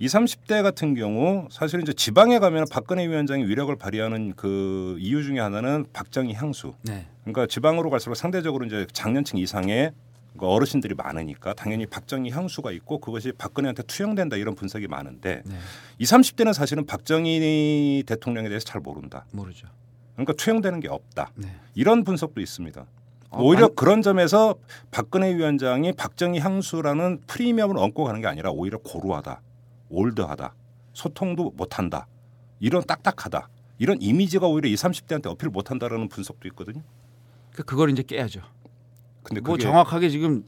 [0.00, 5.38] 20, 30대 같은 경우 사실 이제 지방에 가면 박근혜 위원장이 위력을 발휘하는 그 이유 중에
[5.38, 6.74] 하나는 박정희 향수.
[6.82, 7.06] 네.
[7.22, 9.92] 그러니까 지방으로 갈수록 상대적으로 이제 장년층 이상의
[10.36, 15.54] 그 어르신들이 많으니까 당연히 박정희 향수가 있고 그것이 박근혜한테 투영된다 이런 분석이 많은데 네.
[15.98, 19.26] 20, 30대는 사실은 박정희 대통령에 대해서 잘 모른다.
[19.32, 19.68] 모르죠.
[20.14, 21.30] 그러니까 투영되는 게 없다.
[21.36, 21.48] 네.
[21.74, 22.84] 이런 분석도 있습니다.
[23.30, 24.56] 어, 오히려 만- 그런 점에서
[24.90, 29.40] 박근혜 위원장이 박정희 향수라는 프리미엄을 얹고 가는 게 아니라 오히려 고루하다,
[29.94, 30.54] 올드하다,
[30.92, 32.06] 소통도 못한다,
[32.60, 36.82] 이런 딱딱하다, 이런 이미지가 오히려 20, 30대한테 어필 못한다라는 분석도 있거든요.
[37.52, 38.42] 그 그걸 이제 깨야죠.
[39.22, 40.44] 근데 뭐 정확하게 지금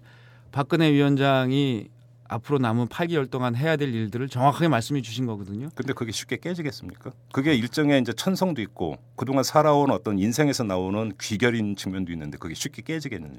[0.53, 1.89] 박근혜 위원장이
[2.29, 5.69] 앞으로 남은 8개월 동안 해야 될 일들을 정확하게 말씀해 주신 거거든요.
[5.75, 7.13] 근데 그게 쉽게 깨지겠습니까?
[7.33, 12.83] 그게 일정의 이제 천성도 있고 그동안 살아온 어떤 인생에서 나오는 귀결인 측면도 있는데 그게 쉽게
[12.83, 13.39] 깨지겠느냐?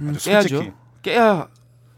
[0.00, 0.72] 음, 깨야죠.
[1.02, 1.48] 깨야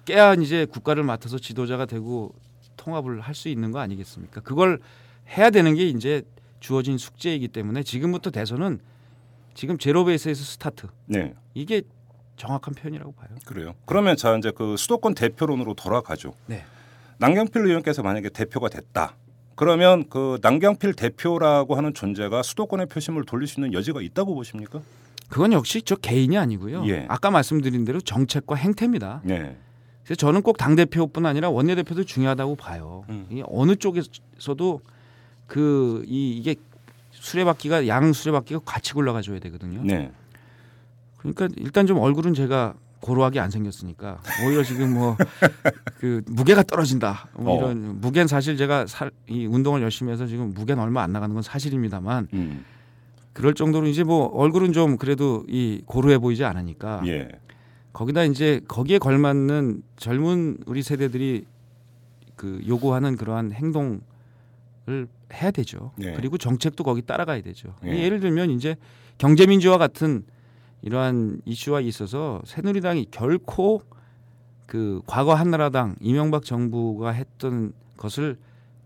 [0.05, 2.35] 깨야 이제 국가를 맡아서 지도자가 되고
[2.85, 4.41] 통합을 할 수 있는 거 아니겠습니까?
[4.43, 4.79] 그걸
[5.37, 6.23] 해야 되는 게 이제
[6.61, 8.79] 주어진 숙제이기 때문에 지금부터 대선은
[9.55, 11.83] 지금 제로 베이스에서 스타트 네, 이게
[12.37, 13.29] 정확한 표현이라고 봐요.
[13.45, 13.75] 그래요.
[13.87, 16.35] 그러면 자 이제 그 수도권 대표론으로 돌아가죠.
[16.47, 16.65] 네.
[17.19, 19.17] 남경필 의원께서 만약에 대표가 됐다.
[19.57, 24.81] 그러면 그 남경필 대표라고 하는 존재가 수도권의 표심을 돌릴 수 있는 여지가 있다고 보십니까?
[25.29, 26.87] 그건 역시 저 개인이 아니고요.
[26.89, 27.07] 예.
[27.09, 29.21] 아까 말씀드린 대로 정책과 행태입니다.
[29.25, 29.57] 네.
[30.05, 33.05] 그래서 저는 꼭 당 대표뿐 아니라 원내 대표도 중요하다고 봐요.
[33.09, 33.27] 음.
[33.31, 34.81] 이게 어느 쪽에서도
[35.47, 36.57] 그 이 이게
[37.13, 39.83] 수레바퀴가 양 수레바퀴가 같이 굴러가줘야 되거든요.
[39.83, 40.11] 네.
[41.17, 45.17] 그러니까 일단 좀 얼굴은 제가 고루하게 안 생겼으니까 오히려 지금 뭐
[46.01, 47.59] 그 무게가 떨어진다 뭐 어.
[47.59, 51.43] 이런 무게는 사실 제가 살, 이 운동을 열심히 해서 지금 무게는 얼마 안 나가는 건
[51.43, 52.65] 사실입니다만 음.
[53.35, 57.29] 그럴 정도로 이제 뭐 얼굴은 좀 그래도 이 고루해 보이지 않으니까 예.
[57.95, 61.47] 거기다 이제 거기에 걸맞는 젊은 우리 세대들이
[62.37, 64.01] 그 요구하는 그러한 행동을
[65.33, 65.93] 해야 되죠.
[66.01, 66.13] 예.
[66.13, 67.75] 그리고 정책도 거기 따라가야 되죠.
[67.87, 68.03] 예.
[68.03, 68.77] 예를 들면 이제
[69.19, 70.25] 경제민주화 같은
[70.83, 73.81] 이러한 이슈와 있어서 새누리당이 결코
[74.67, 78.37] 그 과거 한나라당 이명박 정부가 했던 것을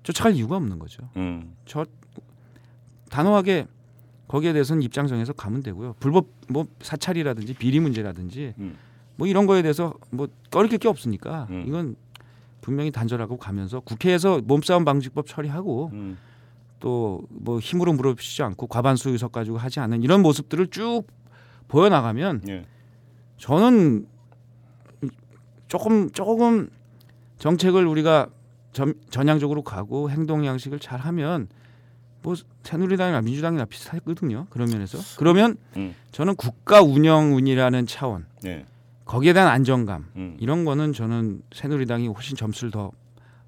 [0.03, 1.09] 쫓아갈 이유가 없는 거죠.
[1.17, 1.57] 음.
[1.65, 1.87] 저
[3.11, 3.67] 단호하게
[4.29, 5.95] 거기에 대해서는 입장 정해서 가면 되고요.
[5.99, 8.77] 불법 뭐 사찰이라든지 비리 문제라든지 음.
[9.19, 11.65] 뭐 이런 거에 대해서 뭐 꺼리낄 게 없으니까 음.
[11.67, 11.97] 이건
[12.61, 16.17] 분명히 단절하고 가면서 국회에서 몸싸움 방지법 처리하고 음.
[16.79, 21.03] 또뭐 힘으로 물어주지 않고 과반수 의석 가지고 하지 않는 이런 모습들을 쭉
[21.67, 22.65] 보여 나가면 예.
[23.39, 24.07] 저는
[25.67, 26.71] 조금 조금
[27.39, 28.29] 정책을 우리가
[28.73, 31.49] 전, 전향적으로 가고 행동 양식을 잘 하면
[32.23, 34.47] 뭐 새누리당이나 민주당이나 비슷하거든요.
[34.51, 35.97] 그런 면에서 그러면 음.
[36.13, 38.65] 저는 국가 운영운이라는 차원 예.
[39.09, 40.37] 거기에 대한 안정감 음.
[40.39, 42.93] 이런 거는 저는 새누리당이 훨씬 점수를 더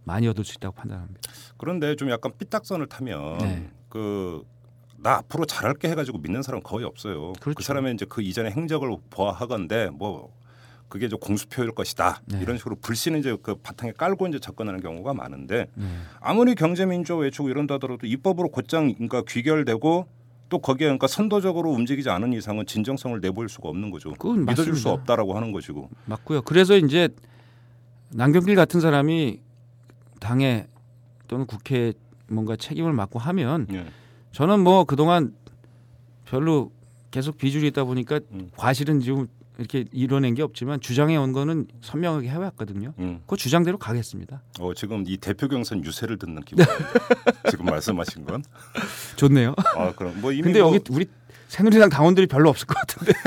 [0.05, 1.21] 많이 얻을 수 있다고 판단합니다.
[1.59, 3.71] 그런데 좀 약간 삐딱선을 타면 네.
[3.91, 7.35] 그나 앞으로 잘할게 해가지고 믿는 사람 거의 없어요.
[7.35, 7.63] 그 그렇죠.
[7.63, 10.33] 사람의 이제 그 이전의 행적을 보아하건데 뭐
[10.89, 12.41] 그게 이제 공수표일 것이다 네.
[12.41, 15.85] 이런 식으로 불신을 이제 그 바탕에 깔고 이제 접근하는 경우가 많은데 네.
[16.21, 20.09] 아무리 경제민주화 외치고 이런다 하더라도 입법으로 곧장 그러니까 귀결되고
[20.51, 24.11] 또 거기에 그러니까 선도적으로 움직이지 않은 이상은 진정성을 내보일 수가 없는 거죠.
[24.11, 24.91] 그건 믿어줄 수 맞습니다.
[24.91, 25.89] 없다라고 하는 것이고.
[26.05, 26.43] 맞고요.
[26.43, 27.09] 그래서 이제
[28.11, 29.41] 남경필 같은 사람이
[30.19, 30.67] 당에
[31.29, 31.95] 또는 국회에
[32.29, 33.87] 뭔가 책임을 맡고 하면 예.
[34.33, 35.35] 저는 뭐 그동안
[36.25, 36.73] 별로
[37.13, 38.51] 계속 비주류 있다 보니까 음.
[38.57, 39.29] 과실은 지금
[39.61, 42.95] 이렇게 이뤄낸 게 없지만 주장해 온 거는 선명하게 해왔거든요.
[42.99, 43.21] 음.
[43.27, 44.43] 그 주장대로 가겠습니다.
[44.59, 46.65] 어, 지금 이 대표 경선 유세를 듣는 기분.
[47.51, 48.43] 지금 말씀하신 건.
[49.17, 49.55] 좋네요.
[49.77, 51.07] 아 그럼 뭐 이미 근데 뭐, 여기 우리
[51.49, 53.13] 새누리당 당원들이 별로 없을 것 같은데.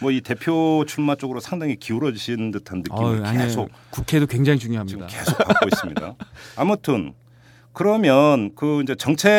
[0.00, 3.44] 뭐 이 대표 출마 쪽으로 상당히 기울어지신 듯한 느낌을 아니에요.
[3.46, 5.06] 계속 국회도 굉장히 지금 중요합니다.
[5.08, 6.14] 계속 받고 있습니다.
[6.56, 7.12] 아무튼
[7.78, 9.30] 그러면 그 이제 정책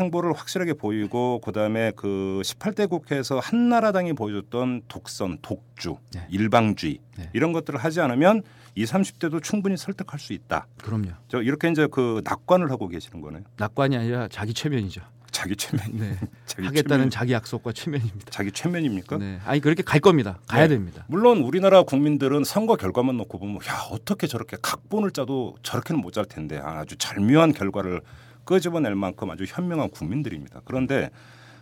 [0.00, 6.26] 행보를 확실하게 보이고 그다음에 그 18대 국회에서 한나라당이 보여줬던 독선, 독주, 네.
[6.28, 7.30] 일방주의 네.
[7.34, 8.42] 이런 것들을 하지 않으면
[8.74, 10.66] 이 30대도 충분히 설득할 수 있다.
[10.82, 11.10] 그럼요.
[11.28, 13.44] 저 이렇게 이제 그 낙관을 하고 계시는 거네요.
[13.58, 15.00] 낙관이 아니라 자기 최면이죠.
[15.38, 16.18] 자기 최면, 네.
[16.46, 18.30] 자기 하겠다는 최면, 자기 약속과 최면입니다.
[18.30, 19.18] 자기 최면입니까?
[19.18, 19.38] 네.
[19.44, 20.40] 아니 그렇게 갈 겁니다.
[20.48, 20.74] 가야 네.
[20.74, 21.04] 됩니다.
[21.06, 26.24] 물론 우리나라 국민들은 선거 결과만 놓고 보면 야 어떻게 저렇게 각본을 짜도 저렇게는 못 짤
[26.24, 28.00] 텐데 아주 절묘한 결과를
[28.44, 30.62] 끄집어낼 만큼 아주 현명한 국민들입니다.
[30.64, 31.10] 그런데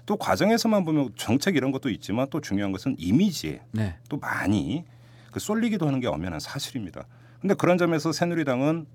[0.07, 3.97] 또 과정에서만 보면 정책 이런 것도 있지만 또 중요한 것은 이미지에 네.
[4.09, 4.85] 또 많이
[5.33, 7.07] 그 쏠리기도 하는 게 엄연한 사실입니다.
[7.41, 8.87] 근데 그런 점에서 새누리당은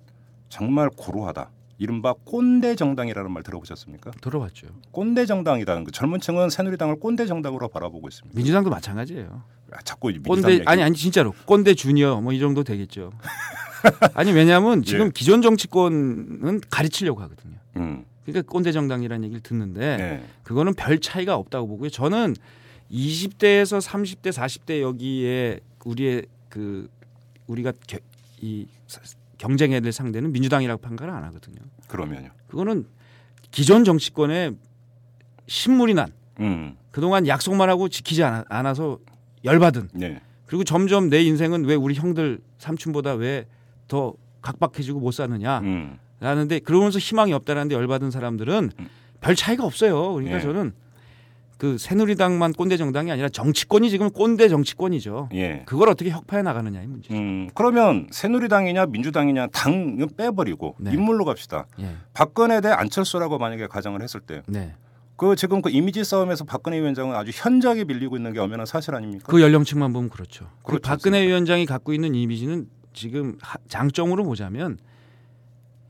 [0.50, 1.52] 정말 고루하다.
[1.82, 4.12] 이른바 꼰대 정당이라는 말 들어보셨습니까?
[4.22, 4.67] 들어봤죠.
[4.91, 8.38] 꼰대 정당이라는 거 젊은 층은 새누리당을 꼰대 정당으로 바라보고 있습니다.
[8.38, 9.41] 민주당도 마찬가지예요.
[9.72, 13.12] 아, 자꾸 꼰대 얘기- 아니 아니 진짜로 꼰대 주니어 뭐 이 정도 되겠죠.
[14.13, 15.12] 아니 왜냐하면 지금 예.
[15.12, 17.56] 기존 정치권은 가르치려고 하거든요.
[17.78, 20.24] 음, 그러니까 꼰대 정당이라는 얘기를 듣는데 네.
[20.44, 21.89] 그거는 별 차이가 없다고 보고요.
[21.89, 22.36] 저는
[22.91, 26.88] 20대에서 30대, 40대 여기에 우리의 그
[27.48, 27.98] 우리가 겨,
[28.39, 29.02] 이 사-
[29.41, 31.58] 경쟁해야 될 상대는 민주당이라고 판가를 안 하거든요.
[31.88, 32.30] 그러면요.
[32.47, 32.86] 그거는
[33.49, 34.51] 기존 정치권에
[35.47, 38.99] 신물이 난 음, 그동안 약속만 하고 지키지 않아, 않아 서
[39.43, 40.21] 열받은 네.
[40.45, 43.45] 그리고 점점 내 인생은 왜 우리 형들 삼촌보다 왜
[43.91, 48.88] 더 각박해지고 못 사느냐 음, 라는데 그러면서 희망이 없다라는데 열받은 사람들은 음.
[49.19, 50.13] 별 차이가 없어요.
[50.13, 50.41] 그러니까 예.
[50.41, 50.71] 저는
[51.62, 55.30] 그 새누리당만 꼰대 정당이 아니라 정치권이 지금 꼰대 정치권이죠.
[55.36, 55.62] 예.
[55.67, 57.13] 그걸 어떻게 혁파해 나가느냐의 문제.
[57.13, 60.91] 음, 그러면 새누리당이냐 민주당이냐 당은 빼버리고 네.
[60.91, 61.67] 인물로 갑시다.
[61.80, 61.97] 예.
[62.15, 64.74] 박근혜 대 안철수라고 만약에 가정을 했을 때, 네.
[65.17, 69.26] 그 지금 그 이미지 싸움에서 박근혜 위원장은 아주 현저하게 밀리고 있는 게 엄연한 사실 아닙니까?
[69.28, 70.45] 그 연령층만 보면 그렇죠.
[70.63, 74.80] 그 그렇지 박근혜 위원장이 갖고 있는 이미지는 지금 하- 장점으로 보자면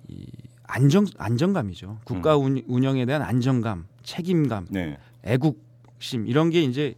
[0.09, 0.27] 이
[0.67, 1.99] 안정 안정감이죠.
[2.03, 2.43] 국가 음.
[2.43, 6.95] 운- 운영에 대한 안정감, 책임감, 네, 애국심 이런 게 이제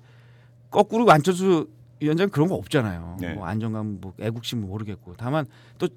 [0.70, 3.18] 거꾸로 안철수 위원장 그런 거 없잖아요.
[3.20, 3.34] 네.
[3.34, 5.46] 뭐 안정감, 뭐 애국심 뭐 모르겠고 다만
[5.78, 5.88] 또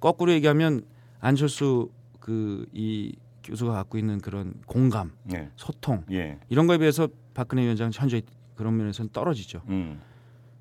[0.00, 0.82] 거꾸로 얘기하면
[1.20, 1.90] 안철수
[2.20, 7.88] 그 이 교수가 갖고 있는 그런 공감, 네, 소통 예, 이런 거에 비해서 박근혜 위원장
[7.88, 8.22] 은 현재
[8.54, 9.62] 그런 면에서는 떨어지죠.
[9.68, 10.00] 음,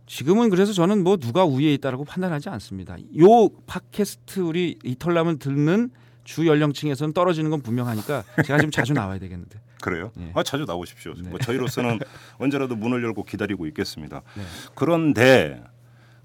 [0.07, 2.97] 지금은 그래서 저는 뭐 누가 우위에 있다라고 판단하지 않습니다.
[3.19, 5.91] 요 팟캐스트 우리 이털남을 듣는
[6.23, 9.59] 주 연령층에서는 떨어지는 건 분명하니까 제가 좀 자주 나와야 되겠는데.
[9.81, 10.11] 그래요?
[10.19, 10.31] 예.
[10.33, 11.13] 아 자주 나오십시오.
[11.15, 11.29] 네.
[11.29, 11.99] 뭐 저희로서는
[12.39, 14.21] 언제라도 문을 열고 기다리고 있겠습니다.
[14.35, 14.43] 네.
[14.75, 15.63] 그런데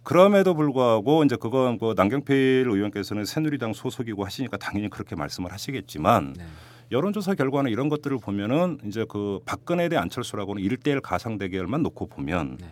[0.03, 6.45] 그럼에도 불구하고 이제 그건 그 남경필 의원께서는 새누리당 소속이고 하시니까 당연히 그렇게 말씀을 하시겠지만 네.
[6.93, 12.59] 여론조사 결과나 이런 것들을 보면은 이제 그 박근혜 대 안철수라고는 일대일 가상 대결만 놓고 보면
[12.61, 12.69] 네.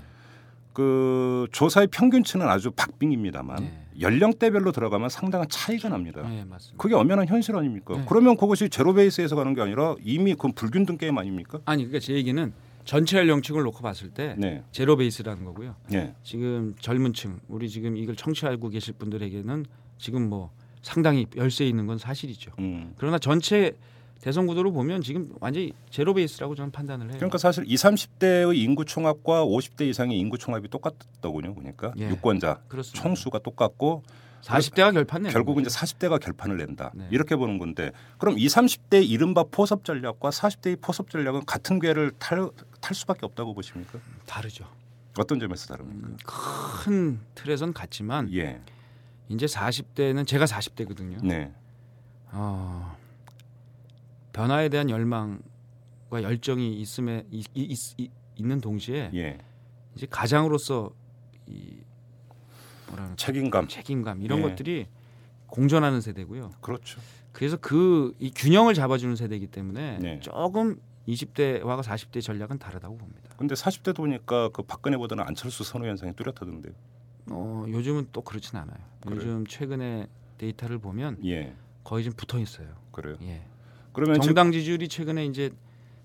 [0.72, 3.83] 그 조사의 평균치는 아주 박빙입니다만 네.
[4.00, 6.22] 연령대별로 들어가면 상당한 차이가 납니다.
[6.22, 6.82] 네, 맞습니다.
[6.82, 7.96] 그게 엄연한 현실 아닙니까?
[7.96, 8.04] 네.
[8.08, 11.60] 그러면 그것이 제로 베이스에서 가는 게 아니라 이미 그 불균등 게임 아닙니까?
[11.64, 12.52] 아니 그러니까 제 얘기는
[12.84, 14.62] 전체 연령층을 놓고 봤을 때 네.
[14.72, 15.76] 제로 베이스라는 거고요.
[15.88, 16.14] 네.
[16.22, 19.64] 지금 젊은층 우리 지금 이걸 청취하고 계실 분들에게는
[19.98, 20.50] 지금 뭐
[20.82, 22.52] 상당히 열세 있는 건 사실이죠.
[22.58, 22.92] 음.
[22.98, 23.76] 그러나 전체
[24.20, 27.16] 대선 구도로 보면 지금 완전히 제로 베이스라고 저는 판단을 해요.
[27.16, 31.54] 그러니까 사실 20, 30대의 인구 총합과 50대 이상의 인구 총합이 똑같더군요.
[31.54, 32.08] 그러니까 예.
[32.08, 33.02] 유권자 그렇습니다.
[33.02, 34.02] 총수가 똑같고
[34.42, 35.30] 40대가 결판내.
[35.30, 36.92] 결국은 이제 40대가 결판을 낸다.
[36.94, 37.08] 네.
[37.10, 42.50] 이렇게 보는 건데 그럼 20, 30대 이른바 포섭 전략과 40대의 포섭 전략은 같은 궤를 탈,
[42.80, 43.98] 탈 수밖에 없다고 보십니까?
[44.26, 44.66] 다르죠.
[45.18, 46.08] 어떤 점에서 다릅니까?
[46.08, 48.60] 음, 큰 틀에선 같지만 예.
[49.28, 51.24] 이제 40대는 제가 40대거든요.
[51.24, 51.52] 네.
[52.32, 52.93] 어,
[54.34, 59.38] 변화에 대한 열망과 열정이 있음에 이, 이, 있- 이- 있는 동시에 예.
[59.94, 60.90] 이제 가장으로서
[61.46, 61.78] 이
[62.88, 63.68] 뭐라는 책임감.
[63.68, 64.42] 책임감 이런 예.
[64.42, 64.86] 것들이
[65.46, 66.50] 공존하는 세대고요.
[66.60, 67.00] 그렇죠.
[67.32, 70.20] 그래서 그 이 균형을 잡아주는 세대이기 때문에 네.
[70.20, 73.30] 조금 20대와 40대 전략은 다르다고 봅니다.
[73.36, 76.72] 근데 40대도 보니까 그 박근혜보다는 안철수 선호 현상이 뚜렷하던데요.
[77.30, 78.76] 어, 요즘은 또 그렇진 않아요.
[79.00, 79.16] 그래요?
[79.16, 81.54] 요즘 최근에 데이터를 보면 예.
[81.84, 82.68] 거의 좀 붙어 있어요.
[82.90, 83.16] 그래요.
[83.22, 83.42] 예.
[83.94, 85.50] 그러면 정당 지지율이 최근에 이제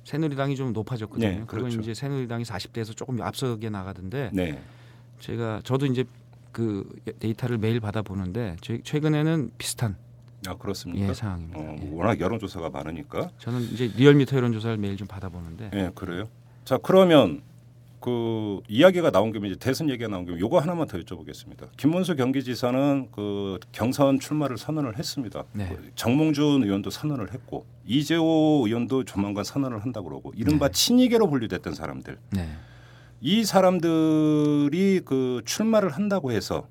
[0.05, 1.27] 새누리당이 좀 높아졌거든요.
[1.27, 1.81] 네, 그건 그렇죠.
[1.81, 4.61] 이제 새누리당이 40대에서 조금 앞서게 나가던데 네.
[5.19, 6.05] 제가 저도 이제
[6.53, 6.87] 그
[7.19, 9.97] 데이터를 매일 받아 보는데 최근에는 비슷한
[10.47, 11.09] 아 그렇습니까?
[11.09, 11.59] 예, 상황입니다.
[11.59, 11.89] 어, 예.
[11.91, 13.29] 워낙 여론조사가 많으니까.
[13.39, 16.29] 저는 이제 리얼미터 여론조사를 매일 좀 받아 보는데 예, 그래요.
[16.63, 17.41] 자, 그러면
[17.99, 21.67] 그 이야기가 나온 김에 이제 대선 얘기가 나온 김에 요거 하나만 더 여쭤보겠습니다.
[21.75, 25.43] 김문수 경기지사는 그 경선 출마를 선언을 했습니다.
[25.51, 25.67] 네.
[25.69, 30.73] 그 정몽준 의원도 선언을 했고 이재호 의원도 조만간 선언을 한다고 그러고 이른바 네.
[30.73, 32.49] 친이계로 분류됐던 사람들 네.
[33.21, 36.67] 이 사람들이 그 출마를 한다고 해서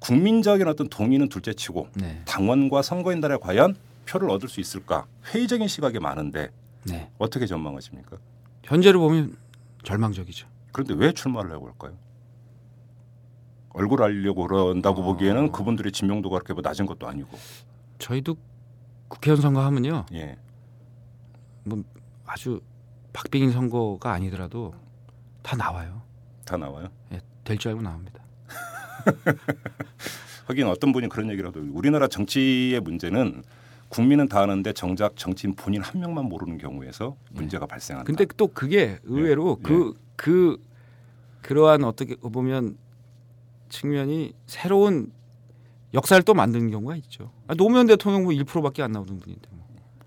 [0.00, 2.20] 국민적인 어떤 동의는 둘째치고 네.
[2.26, 6.50] 당원과 선거인단에 과연 표를 얻을 수 있을까 회의적인 시각이 많은데
[6.84, 7.08] 네.
[7.16, 8.18] 어떻게 전망하십니까?
[8.62, 9.36] 현재로 보면
[9.86, 10.48] 절망적이죠.
[10.72, 11.96] 그런데 왜 출마를 하고 할까요?
[13.70, 15.04] 얼굴 알리려고 그런다고 어.
[15.04, 17.38] 보기에는 그분들의 지명도가 그렇게 뭐 낮은 것도 아니고
[17.98, 18.36] 저희도
[19.08, 20.06] 국회의원 선거 하면요.
[20.12, 20.36] 예
[21.68, 21.82] 뭐
[22.24, 22.60] 아주
[23.12, 24.72] 박빙인 선거가 아니더라도
[25.42, 26.02] 다 나와요.
[26.44, 26.86] 다 나와요.
[27.12, 28.22] 예, 될 줄 알고 나옵니다.
[30.46, 31.72] 하긴 어떤 분이 그런 하더라고요.
[31.74, 33.42] 우리나라 정치의 문제는
[33.88, 38.06] 국민은 다 아는데 정작 정치인 본인 한 명만 모르는 경우에서 문제가 발생한다.
[38.06, 39.62] 근데 또 그게 의외로 예.
[39.62, 40.62] 그그
[41.42, 42.76] 그러한 어떻게 보면
[43.68, 45.12] 측면이 새로운
[45.94, 47.30] 역사를 또 만드는 경우가 있죠.
[47.46, 49.66] 아, 노무현 대통령 뭐 1%밖에 안 나오는 분인데 뭐.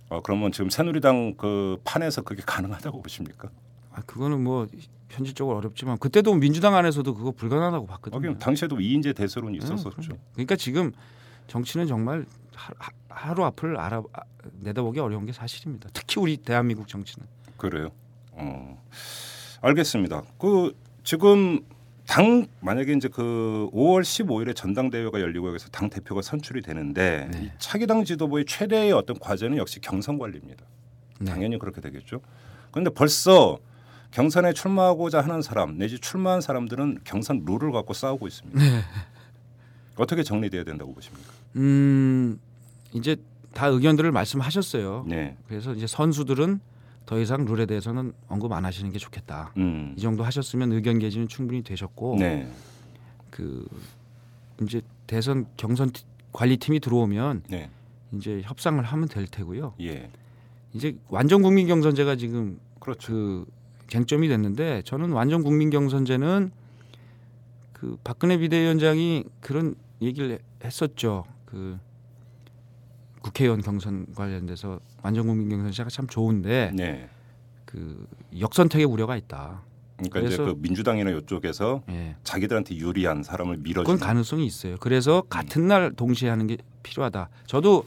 [0.09, 3.49] 어, 그러면 지금 새누리당 그 판에서 그게 가능하다고 보십니까?
[3.91, 4.67] 아, 그거는 뭐
[5.09, 8.17] 현실적으로 어렵지만 그때도 민주당 안에서도 그거 불가능하다고 봤거든요.
[8.17, 9.89] 하긴 당시에도 이인재 대세론이 네, 있었었죠.
[9.89, 10.21] 그럼요.
[10.33, 10.91] 그러니까 지금
[11.47, 12.25] 정치는 정말
[12.59, 14.21] 하, 하루 앞을 알아 아,
[14.59, 15.89] 내다보기 어려운 게 사실입니다.
[15.93, 17.25] 특히 우리 대한민국 정치는.
[17.57, 17.91] 그래요.
[18.31, 18.81] 어,
[19.61, 20.23] 알겠습니다.
[20.37, 21.61] 그 지금
[22.05, 27.43] 당 만약에 이제 그 5월 15일에 전당대회가 열리고 여기서 당 대표가 선출이 되는데 네.
[27.45, 30.65] 이 차기 당 지도부의 최대의 어떤 과제는 역시 경선 관리입니다.
[31.19, 31.31] 네.
[31.31, 32.21] 당연히 그렇게 되겠죠.
[32.71, 33.59] 그런데 벌써
[34.11, 38.59] 경선에 출마하고자 하는 사람 내지 출마한 사람들은 경선 룰을 갖고 싸우고 있습니다.
[38.59, 38.81] 네.
[39.97, 41.31] 어떻게 정리돼야 된다고 보십니까?
[41.57, 42.39] 음
[42.93, 43.15] 이제
[43.53, 45.05] 다 의견들을 말씀하셨어요.
[45.07, 46.59] 네, 그래서 이제 선수들은
[47.05, 49.51] 더 이상 룰에 대해서는 언급 안 하시는 게 좋겠다.
[49.57, 49.95] 음.
[49.97, 52.47] 이 정도 하셨으면 의견 개진은 충분히 되셨고 네.
[53.31, 53.67] 그
[54.61, 57.69] 이제 대선 경선 티- 관리팀이 들어오면 네.
[58.11, 59.73] 이제 협상을 하면 될 테고요.
[59.81, 60.09] 예.
[60.73, 63.11] 이제 완전 국민 경선제가 지금 그렇죠.
[63.11, 63.45] 그
[63.87, 66.51] 쟁점이 됐는데 저는 완전 국민 경선제는
[67.73, 71.25] 그 박근혜 비대위원장이 그런 얘기를 했었죠.
[71.45, 71.79] 그
[73.21, 77.09] 국회의원 경선 관련돼서 완전 국민 경선제가 참 좋은데 네.
[77.65, 78.07] 그
[78.39, 79.61] 역선택의 우려가 있다.
[79.97, 82.15] 그러니까 이제 그 민주당이나 이쪽에서 예.
[82.23, 84.77] 자기들한테 유리한 사람을 밀어주는 그건 가능성이 있어요.
[84.79, 87.29] 그래서 같은 날 동시에 하는 게 필요하다.
[87.45, 87.85] 저도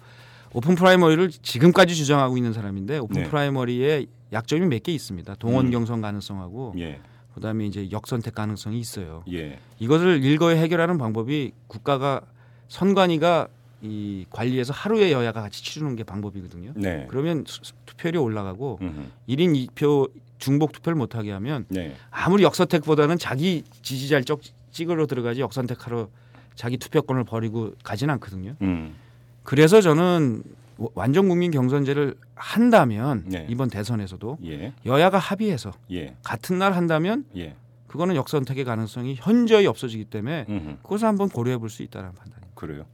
[0.53, 3.29] 오픈 프라이머리를 지금까지 주장하고 있는 사람인데 오픈 네.
[3.29, 5.35] 프라이머리에 약점이 몇 개 있습니다.
[5.37, 5.71] 동원 음.
[5.71, 7.01] 경선 가능성하고 예.
[7.35, 9.25] 그다음에 이제 역선택 가능성이 있어요.
[9.33, 9.59] 예.
[9.79, 12.21] 이것을 일거에 해결하는 방법이 국가가
[12.69, 13.49] 선관위가
[13.83, 16.73] 이 관리해서 하루에 여야가 같이 치르는 게 방법이거든요.
[16.77, 17.07] 네.
[17.11, 19.01] 그러면 수- 투표율이 올라가고 음흠.
[19.27, 21.97] 일 1인 2표 중복 투표를 못 하게 하면 네.
[22.11, 26.09] 아무리 역선택보다는 자기 지지자를 쩍 찍으러 들어가지 역선택하러
[26.55, 28.55] 자기 투표권을 버리고 가진 않거든요.
[28.63, 28.95] 음.
[29.43, 30.43] 그래서 저는
[30.79, 33.47] 와- 완전 국민 경선제를 한다면 네.
[33.51, 34.73] 이번 대선에서도 예.
[34.87, 36.15] 여야가 합의해서 예.
[36.23, 37.57] 같은 날 한다면 예.
[37.89, 40.77] 그거는 역선택의 가능성이 현저히 없어지기 때문에 음흠.
[40.83, 42.53] 그것을 한번 고려해 볼 수 있다는 판단입니다.
[42.55, 42.85] 그래요.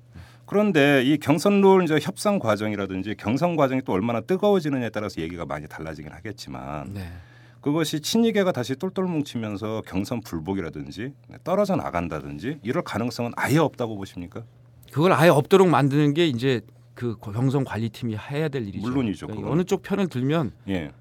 [0.49, 6.11] 그런데 이 경선룰 이제 협상 과정이라든지 경선 과정이 또 얼마나 뜨거워지느냐에 따라서 얘기가 많이 달라지긴
[6.13, 7.13] 하겠지만 네.
[7.61, 11.13] 그것이 친이계가 다시 똘똘 뭉치면서 경선 불복이라든지
[11.45, 14.45] 떨어져 나간다든지 이럴 가능성은 아예 없다고 보십니까?
[14.93, 16.63] 그걸 아예 없도록 만드는 게 이제
[16.95, 18.89] 그 경선 관리팀이 해야 될 일이죠.
[18.89, 19.51] 물론이죠, 그러니까.
[19.51, 20.93] 어느 쪽 편을 들면 예.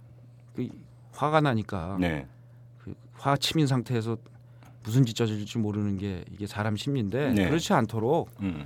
[0.55, 0.67] 그
[1.13, 2.25] 화가 나니까 네.
[2.79, 4.17] 그 화 치민 상태에서
[4.83, 7.47] 무슨 짓 저질지 모르는 게 이게 사람 심리인데 네.
[7.47, 8.65] 그렇지 않도록 음.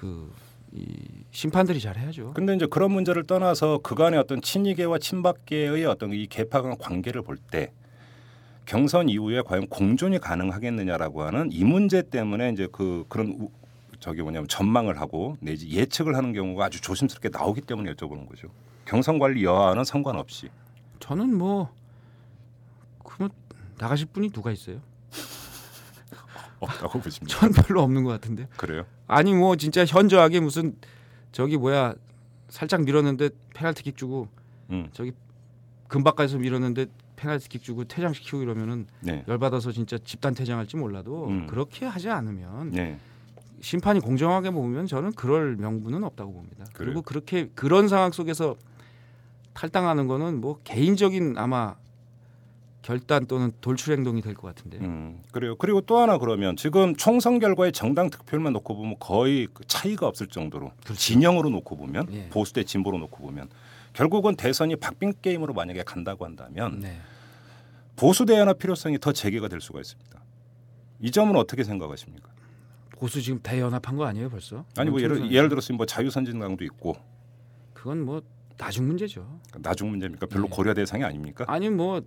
[0.00, 2.32] 그이 심판들이 잘 해야죠.
[2.34, 7.36] 근데 이제 그런 문제를 떠나서 그간의 어떤 친이계와 친박계의 어떤 이 개파 간 관계를 볼
[7.50, 7.72] 때
[8.66, 13.48] 경선 이후에 과연 공존이 가능하겠느냐라고 하는 이 문제 때문에 이제 그 그런 우,
[13.98, 18.48] 저기 뭐냐면 전망을 하고 내지 예측을 하는 경우가 아주 조심스럽게 나오기 때문에 여쭤보는 거죠.
[18.84, 20.48] 경선 관리 여하는 상관없이.
[21.00, 21.70] 저는 뭐
[23.04, 23.30] 그러면
[23.78, 24.80] 나가실 분이 누가 있어요?
[26.60, 27.38] 없다고 보십니까?
[27.38, 28.46] 전 별로 없는 것 같은데.
[28.56, 28.84] 그래요?
[29.06, 30.76] 아니 뭐 진짜 현저하게 무슨
[31.32, 31.94] 저기 뭐야
[32.48, 34.28] 살짝 밀었는데 페널티킥 주고
[34.70, 34.88] 음.
[34.92, 35.12] 저기
[35.88, 36.86] 금박까지서 밀었는데
[37.16, 39.24] 페널티킥 주고 퇴장시키고 이러면은 네.
[39.28, 41.46] 열받아서 진짜 집단 퇴장할지 몰라도 음.
[41.46, 42.98] 그렇게 하지 않으면 네.
[43.60, 46.64] 심판이 공정하게 보면 저는 그럴 명분은 없다고 봅니다.
[46.72, 46.86] 그래요?
[46.86, 48.56] 그리고 그렇게 그런 상황 속에서
[49.52, 51.74] 탈당하는 거는 뭐 개인적인 아마
[52.82, 54.80] 결단 또는 돌출 행동이 될 것 같은데요.
[54.82, 55.54] 음, 그래요.
[55.56, 60.26] 그리고 또 하나 그러면 지금 총선 결과의 정당 득표율만 놓고 보면 거의 그 차이가 없을
[60.28, 62.28] 정도로 진영으로 놓고 보면 예.
[62.30, 63.48] 보수 대 진보로 놓고 보면
[63.92, 66.98] 결국은 대선이 박빙 게임으로 만약에 간다고 한다면 네.
[67.96, 70.20] 보수 대연합 필요성이 더 제기가 될 수가 있습니다.
[71.00, 72.30] 이 점은 어떻게 생각하십니까?
[72.92, 74.64] 보수 지금 대연합한 거 아니에요 벌써?
[74.76, 75.30] 아니 뭐 예를.
[75.32, 76.96] 예를 들어서 뭐 자유선진당도 있고
[77.74, 78.22] 그건 뭐
[78.56, 79.26] 나중 문제죠.
[79.58, 80.26] 나중 문제입니까?
[80.26, 80.48] 별로 예.
[80.50, 81.44] 고려 대상이 아닙니까?
[81.48, 82.00] 아니 뭐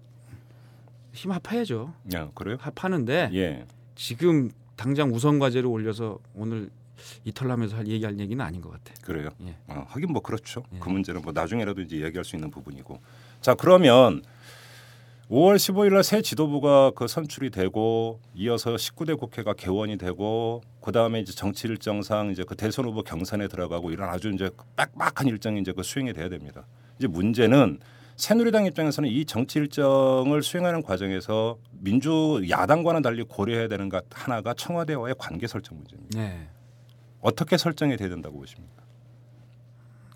[1.14, 1.94] 힘 합해야죠.
[2.14, 2.58] 야, 그래요?
[2.60, 3.66] 합하는데 예.
[3.96, 6.70] 지금 당장 우선 과제로 올려서 오늘
[7.26, 8.94] 이탈하면서 할 얘기할 얘기는 아닌 것 같아.
[9.04, 9.30] 그래요.
[9.46, 9.56] 예.
[9.68, 10.64] 어, 하긴 뭐 그렇죠.
[10.74, 10.80] 예.
[10.80, 13.00] 그 문제는 뭐 나중에라도 이제 얘기할 수 있는 부분이고.
[13.42, 14.24] 자 그러면
[15.30, 21.20] 5월 15일 날 새 지도부가 그 선출이 되고 이어서 19대 국회가 개원이 되고 그 다음에
[21.22, 25.72] 이제 정치 일정상 이제 그 대선 후보 경선에 들어가고 이런 아주 이제 빡빡한 일정이 이제
[25.72, 26.66] 그 수행이 돼야 됩니다.
[27.00, 27.80] 이제 문제는
[28.24, 35.16] 새누리당 입장에서는 이 정치 일정을 수행하는 과정에서 민주 야당과는 달리 고려해야 되는 것 하나가 청와대와의
[35.18, 36.18] 관계 설정 문제입니다.
[36.18, 36.48] 네.
[37.20, 38.83] 어떻게 설정이 돼야 된다고 보십니까?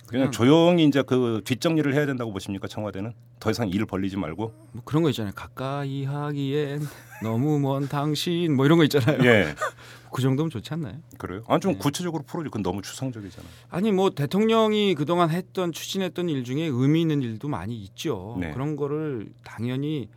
[0.07, 4.53] 그냥 그냥- 조용히 이제 그 뒷정리를 해야 된다고 보십니까 청와대는 더 이상 일 벌리지 말고
[4.71, 5.33] 뭐 그런 거 있잖아요.
[5.35, 6.81] 가까이 하기엔
[7.23, 9.19] 너무 먼 당신 뭐 이런 거 있잖아요.
[9.25, 9.53] 예
[10.13, 10.95] 그 정도면 좋지 않나요?
[11.17, 11.77] 그래요 아니 좀 네.
[11.77, 17.21] 구체적으로 풀어줘 그건 너무 추상적이잖아요 아니 뭐 대통령이 그동안 했던 추진했던 일 중에 의미 있는
[17.21, 18.37] 일도 많이 있죠.
[18.39, 18.51] 네.
[18.51, 20.07] 그런 거를 당연히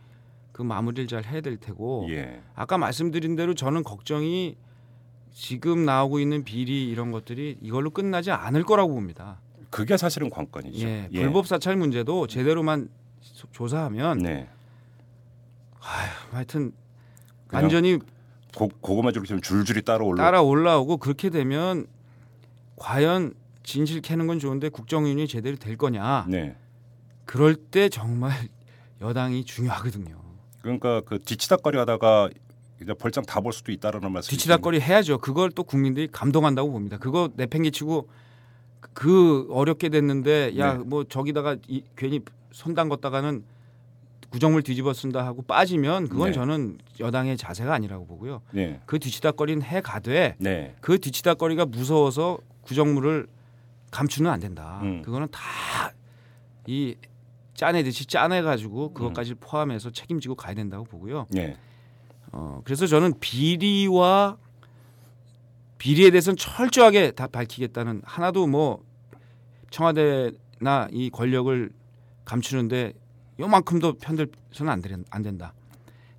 [0.53, 4.55] 그 마무리를 잘 해야 될 테고 예 아까 말씀드린 대로 저는 걱정이
[5.33, 9.39] 지금 나오고 있는 비리 이런 것들이 이걸로 끝나지 않을 거라고 봅니다.
[9.71, 12.89] 그게 사실은 관건이죠 예, 불법 사찰 문제도 제대로만
[13.35, 14.47] 조- 조사하면 네
[16.31, 16.71] 하여튼
[17.47, 17.97] 그냥 완전히
[18.55, 21.87] 고, 고구마 줄처럼 줄줄이 따라 올라 따라 올라오고 그렇게 되면
[22.75, 26.25] 과연 진실 캐는 건 좋은데 국정운영이 제대로 될 거냐?
[26.27, 26.55] 네
[27.25, 28.31] 그럴 때 정말
[29.01, 30.19] 여당이 중요하거든요.
[30.61, 32.29] 그러니까 그 뒤치다거리 하다가
[32.81, 35.19] 이제 벌장 다 볼 수도 있다라는 말씀 뒤치다거리 해야죠.
[35.19, 36.97] 그걸 또 국민들이 감동한다고 봅니다.
[36.97, 38.09] 그거 내팽개치고
[38.93, 40.83] 그 어렵게 됐는데 야 네.
[40.83, 42.19] 뭐 저기다가 이, 괜히
[42.51, 43.43] 손 담궜다가는
[44.29, 46.33] 구정물 뒤집어 쓴다 하고 빠지면 그건 네.
[46.33, 48.41] 저는 여당의 자세가 아니라고 보고요.
[48.51, 48.79] 네.
[48.85, 50.75] 그 뒤치다거리는 해 가되 네.
[50.81, 53.27] 그 뒤치다거리가 무서워서 구정물을
[53.91, 54.79] 감추는 안 된다.
[54.83, 55.01] 음.
[55.01, 55.91] 그거는 다
[56.67, 56.95] 이
[57.53, 61.27] 짜내듯이 짜내 가지고 그것까지 포함해서 책임지고 가야 된다고 보고요.
[61.29, 61.57] 네.
[62.31, 64.37] 어, 그래서 저는 비리와
[65.81, 68.83] 비리에 대해서는 철저하게 다 밝히겠다는 하나도 뭐
[69.71, 71.71] 청와대나 이 권력을
[72.23, 72.93] 감추는데
[73.39, 75.53] 요만큼도 편들서는 안, 된- 안 된다.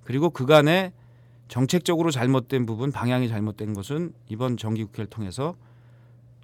[0.03, 0.91] 그리고 그간에
[1.47, 5.55] 정책적으로 잘못된 부분, 방향이 잘못된 것은 이번 정기국회를 통해서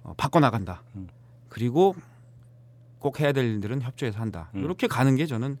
[0.02, 0.82] 어, 바꿔나간다.
[0.96, 1.06] 음.
[1.50, 1.94] 그리고
[3.00, 4.48] 꼭 해야 될 일들은 협조해서 한다.
[4.54, 4.64] 음.
[4.64, 5.58] 이렇게 가는 게 저는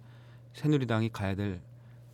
[0.54, 1.60] 새누리당이 가야 될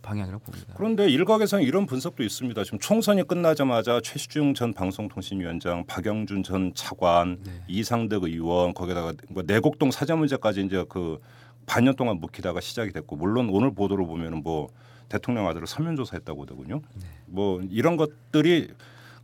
[0.07, 0.73] 방향이라고 봅니다.
[0.77, 2.63] 그런데 일각에서는 이런 분석도 있습니다.
[2.63, 7.51] 지금 총선이 끝나자마자 최시중 전 방송통신위원장, 박영준 전 차관, 네.
[7.67, 11.19] 이상득 의원 거기다가 뭐 내곡동 사저 문제까지 이제 그
[11.65, 14.69] 반년 동안 묵히다가 시작이 됐고 물론 오늘 보도를 보면은 뭐
[15.09, 16.81] 대통령 아들을 서면 조사했다고 하더군요.
[17.25, 18.69] 뭐 이런 것들이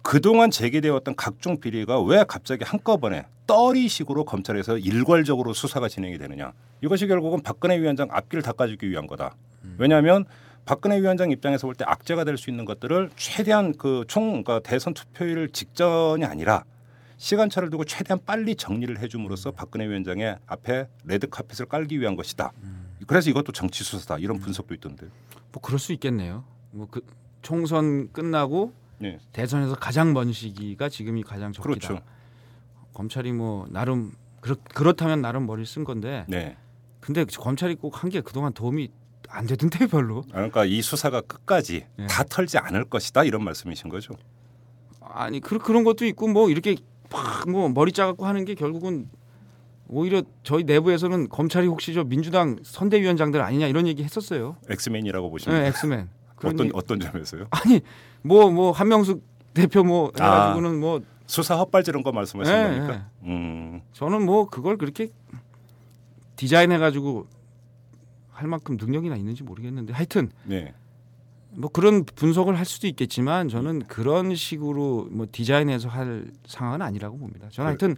[0.02, 6.52] 그동안 제기되었던 각종 비리가 왜 갑자기 한꺼번에 떨이식으로 검찰에서 일괄적으로 수사가 진행이 되느냐.
[6.82, 9.36] 이것이 결국은 박근혜 위원장 앞길을 닦아주기 위한 거다.
[9.78, 10.26] 왜냐하면
[10.66, 14.94] 박근혜 위원장 입장에서 볼 때 악재가 될 수 있는 것들을 최대한 그 총 그러니까 대선
[14.94, 16.64] 투표일 직전이 아니라
[17.18, 22.52] 시간차를 두고 최대한 빨리 정리를 해줌으로써 박근혜 위원장의 앞에 레드 카펫을 깔기 위한 것이다.
[23.08, 25.08] 그래서 이것도 정치 수사다 이런 분석도 있던데.
[25.52, 26.44] 뭐 그럴 수 있겠네요.
[26.72, 27.02] 뭐 그
[27.42, 31.88] 총선 끝나고 네, 대선에서 가장 먼 시기가 지금이 가장 적기다.
[31.88, 32.02] 그렇죠.
[32.94, 36.56] 검찰이 뭐 나름 그렇, 그렇다면 나름 머리를 쓴 건데 네.
[37.02, 38.90] 근데 검찰이 꼭 한 게 그동안 도움이
[39.34, 40.20] 안 되던데 별로.
[40.30, 42.08] 아, 그러니까 이 수사가 끝까지 네.
[42.08, 44.14] 다 털지 않을 것이다 이런 말씀이신 거죠.
[45.02, 46.76] 아니 그, 그런 것도 있고 뭐 이렇게
[47.10, 49.10] 팍뭐 머리 짜갖고 하는 게 결국은
[49.88, 54.56] 오히려 저희 내부에서는 검찰이 혹시 저 민주당 선대위원장들 아니냐 이런 얘기 했었어요.
[54.70, 56.10] 엑스맨이라고 보시면 네, 엑스맨.
[56.36, 57.48] 그런 어떤 어떤 점에서요?
[57.52, 57.82] 아니
[58.22, 59.24] 뭐 뭐 한명숙
[59.54, 60.24] 대표 뭐 아.
[60.24, 63.10] 해가지고는 뭐 수사 헛발질한 거 말씀하시는 네, 겁니까?
[63.22, 63.30] 네.
[63.30, 65.10] 음, 저는 뭐 그걸 그렇게
[66.36, 67.28] 디자인해가지고
[68.44, 70.74] 할 만큼 능력이나 있는지 모르겠는데 하여튼 네.
[71.56, 77.48] 뭐 그런 분석을 할 수도 있겠지만 저는 그런 식으로 뭐 디자인해서 할 상황은 아니라고 봅니다.
[77.50, 77.96] 저는 하여튼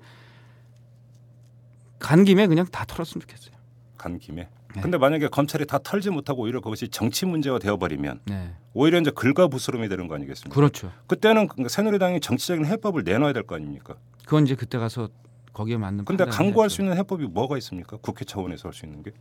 [1.99, 3.55] 간 김에 그냥 다 털었으면 좋겠어요.
[3.97, 4.47] 간 김에.
[4.75, 4.81] 네.
[4.81, 9.87] 근데 만약에 검찰이 다 털지 못하고 오히려 그것이 정치 문제가 되어버리면 네, 오히려 이제 긁어부스럼이
[9.87, 10.53] 되는 거 아니겠습니까?
[10.53, 10.91] 그렇죠.
[11.07, 13.95] 그때는 그 새누리당이 정치적인 해법을 내놔야 될 거 아닙니까?
[14.25, 15.07] 그건 이제 그때 가서
[15.53, 16.03] 거기에 맞는.
[16.03, 16.75] 근데 강구할 해야죠.
[16.75, 17.97] 수 있는 해법이 뭐가 있습니까?
[18.01, 19.17] 국회 차원에서 할 수 있는 게그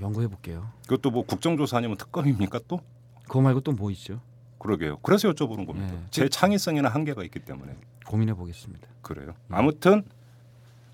[0.00, 0.70] 연구해 볼게요.
[0.84, 2.80] 그것도 뭐 국정조사 아니면 특검입니까 또?
[3.24, 4.20] 그거 말고 또 뭐 있죠?
[4.58, 4.98] 그러게요.
[4.98, 5.92] 그래서 여쭤보는 겁니다.
[5.94, 6.04] 네.
[6.10, 8.86] 제 창의성에는 한계가 있기 때문에 고민해 보겠습니다.
[9.02, 9.34] 그래요.
[9.48, 9.54] 음.
[9.54, 10.02] 아무튼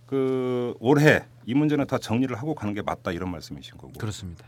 [0.06, 3.92] 그 올해 이 문제는 다 정리를 하고 가는 게 맞다 이런 말씀이신 거고.
[3.94, 4.44] 그렇습니다.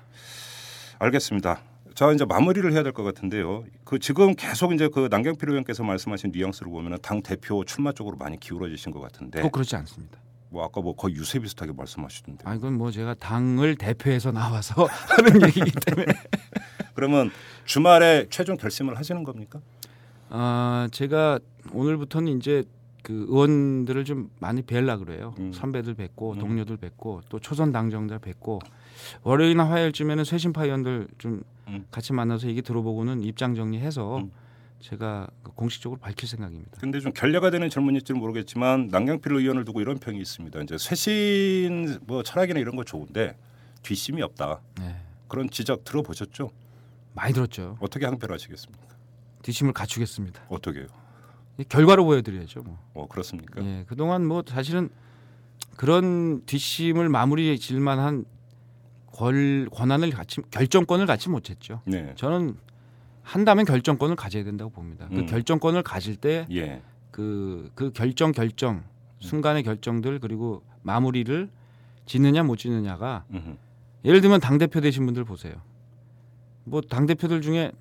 [1.00, 1.62] 알겠습니다.
[1.94, 3.64] 자 이제 마무리를 해야 될 것 같은데요.
[3.84, 8.38] 그 지금 계속 이제 그 남경필 의원께서 말씀하신 뉘앙스를 보면은 당 대표 출마 쪽으로 많이
[8.38, 9.40] 기울어지신 것 같은데.
[9.42, 10.18] 꼭 그렇지 않습니다.
[10.50, 12.44] 뭐 아까 뭐 거의 유세 비슷하게 말씀하시던데.
[12.48, 16.12] 아 이건 뭐 제가 당을 대표해서 나와서 하는 얘기이기 때문에.
[16.94, 17.30] 그러면
[17.64, 19.60] 주말에 최종 결심을 하시는 겁니까?
[20.30, 21.38] 아 제가
[21.72, 22.64] 오늘부터는 이제
[23.02, 25.34] 그 의원들을 좀 많이 뵈려 그래요.
[25.38, 25.52] 음.
[25.52, 26.38] 선배들 뵙고 음.
[26.38, 28.60] 동료들 뵙고 또 초선 당정자 뵙고
[29.22, 31.86] 월요일이나 화요일쯤에는 쇄신파 의원들 좀 음.
[31.90, 34.32] 같이 만나서 얘기 들어보고는 입장 정리해서 음.
[34.80, 36.70] 제가 그 공식적으로 밝힐 생각입니다.
[36.80, 40.60] 근데 좀 결례가 되는 질문일지는 모르겠지만 남경필 의원을 두고 이런 평이 있습니다.
[40.62, 43.36] 이제 쇄신 뭐 철학이나 이런 거 좋은데
[43.82, 44.60] 뒷심이 없다.
[44.80, 44.96] 네.
[45.26, 46.50] 그런 지적 들어보셨죠?
[47.14, 47.76] 많이 들었죠.
[47.80, 48.86] 어떻게 항변하시겠습니까?
[49.42, 50.42] 뒷심을 갖추겠습니다.
[50.48, 50.86] 어떻게요?
[51.68, 52.62] 결과로 보여드려야죠.
[52.62, 52.78] 뭐.
[52.94, 53.64] 어 그렇습니까?
[53.64, 54.90] 예, 그동안 뭐 사실은
[55.76, 58.24] 그런 뒷심을 마무리 질만한
[59.06, 61.82] 권, 권한을 갖지 결정권을 갖지 못했죠.
[61.84, 62.12] 네.
[62.16, 62.56] 저는
[63.28, 65.06] 한다면 결정권을 가져야 된다고 봅니다.
[65.10, 65.26] 그 음.
[65.26, 66.80] 결정권을 가질 때 예.
[67.10, 68.84] 그그 결정 결정
[69.20, 71.50] 순간의 결정들 그리고 마무리를
[72.06, 73.56] 짓느냐 못 짓느냐가 음흠.
[74.06, 75.60] 예를 들면 당 대표 되신 분들 보세요.
[76.64, 77.72] 뭐 당 대표들 중에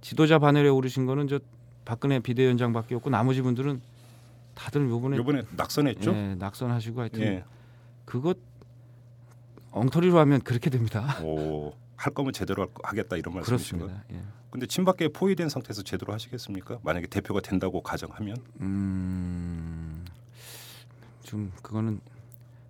[0.00, 1.40] 지도자 반열에 오르신 거는 저
[1.84, 3.82] 박근혜 비대위원장밖에 없고 나머지 분들은
[4.54, 6.14] 다들 요번에 이번에 낙선했죠?
[6.14, 7.44] 예, 낙선하시고 하여튼 예.
[8.06, 8.38] 그것
[9.72, 11.18] 엉터리로 하면 그렇게 됩니다.
[11.22, 13.88] 오, 할 거면 제대로 하겠다 이런 말씀이신가요?
[13.88, 14.14] 그렇습니다.
[14.14, 14.24] 예.
[14.50, 16.78] 근데 친박계에 포위된 상태에서 제대로 하시겠습니까?
[16.82, 20.06] 만약에 대표가 된다고 가정하면 음,
[21.22, 22.00] 좀 그거는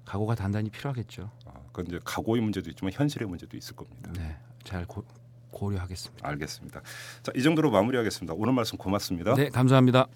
[0.05, 1.31] 각오가 단단히 필요하겠죠.
[1.47, 4.11] 아, 그건 이제 각오의 문제도 있지만 현실의 문제도 있을 겁니다.
[4.17, 5.05] 네, 잘 고,
[5.53, 6.29] 고려하겠습니다.
[6.29, 6.83] 알겠습니다.
[7.23, 8.35] 자, 이 정도로 마무리하겠습니다.
[8.37, 9.35] 오늘 말씀 고맙습니다.
[9.37, 10.09] 네, 감사합니다.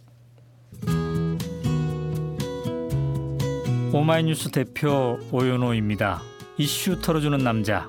[3.92, 6.20] 오마이뉴스 대표 오연호입니다.
[6.58, 7.88] 이슈 털어주는 남자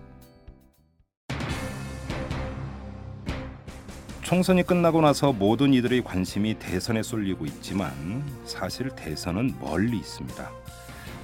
[4.31, 10.49] 총선이 끝나고 나서 모든 이들의 관심이 대선에 쏠리고 있지만 사실 대선은 멀리 있습니다.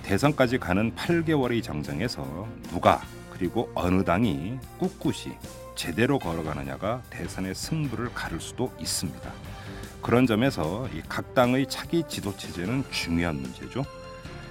[0.03, 3.01] 대선까지 가는 8개월의 정정에서 누가
[3.31, 5.37] 그리고 어느 당이 꿋꿋이
[5.75, 9.31] 제대로 걸어가느냐가 대선의 승부를 가를 수도 있습니다.
[10.01, 13.85] 그런 점에서 이 각 당의 차기 지도 체제는 중요한 문제죠.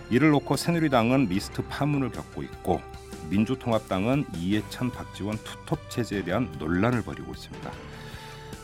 [0.09, 2.81] 이를 놓고 새누리당은 리스트 파문을 겪고 있고
[3.29, 7.96] 민주통합당은 이해찬 박지원 투톱 체제에 대한 논란을 벌이고 있습니다.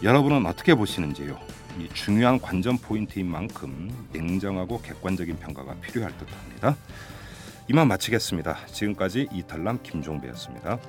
[0.03, 1.39] 여러분은 어떻게 보시는지요?
[1.79, 6.77] 이 중요한 관전 포인트인 만큼 냉정하고 객관적인 평가가 필요할 듯합니다.
[7.69, 8.67] 이만 마치겠습니다.
[8.67, 10.81] 지금까지 이털남 김종배였습니다.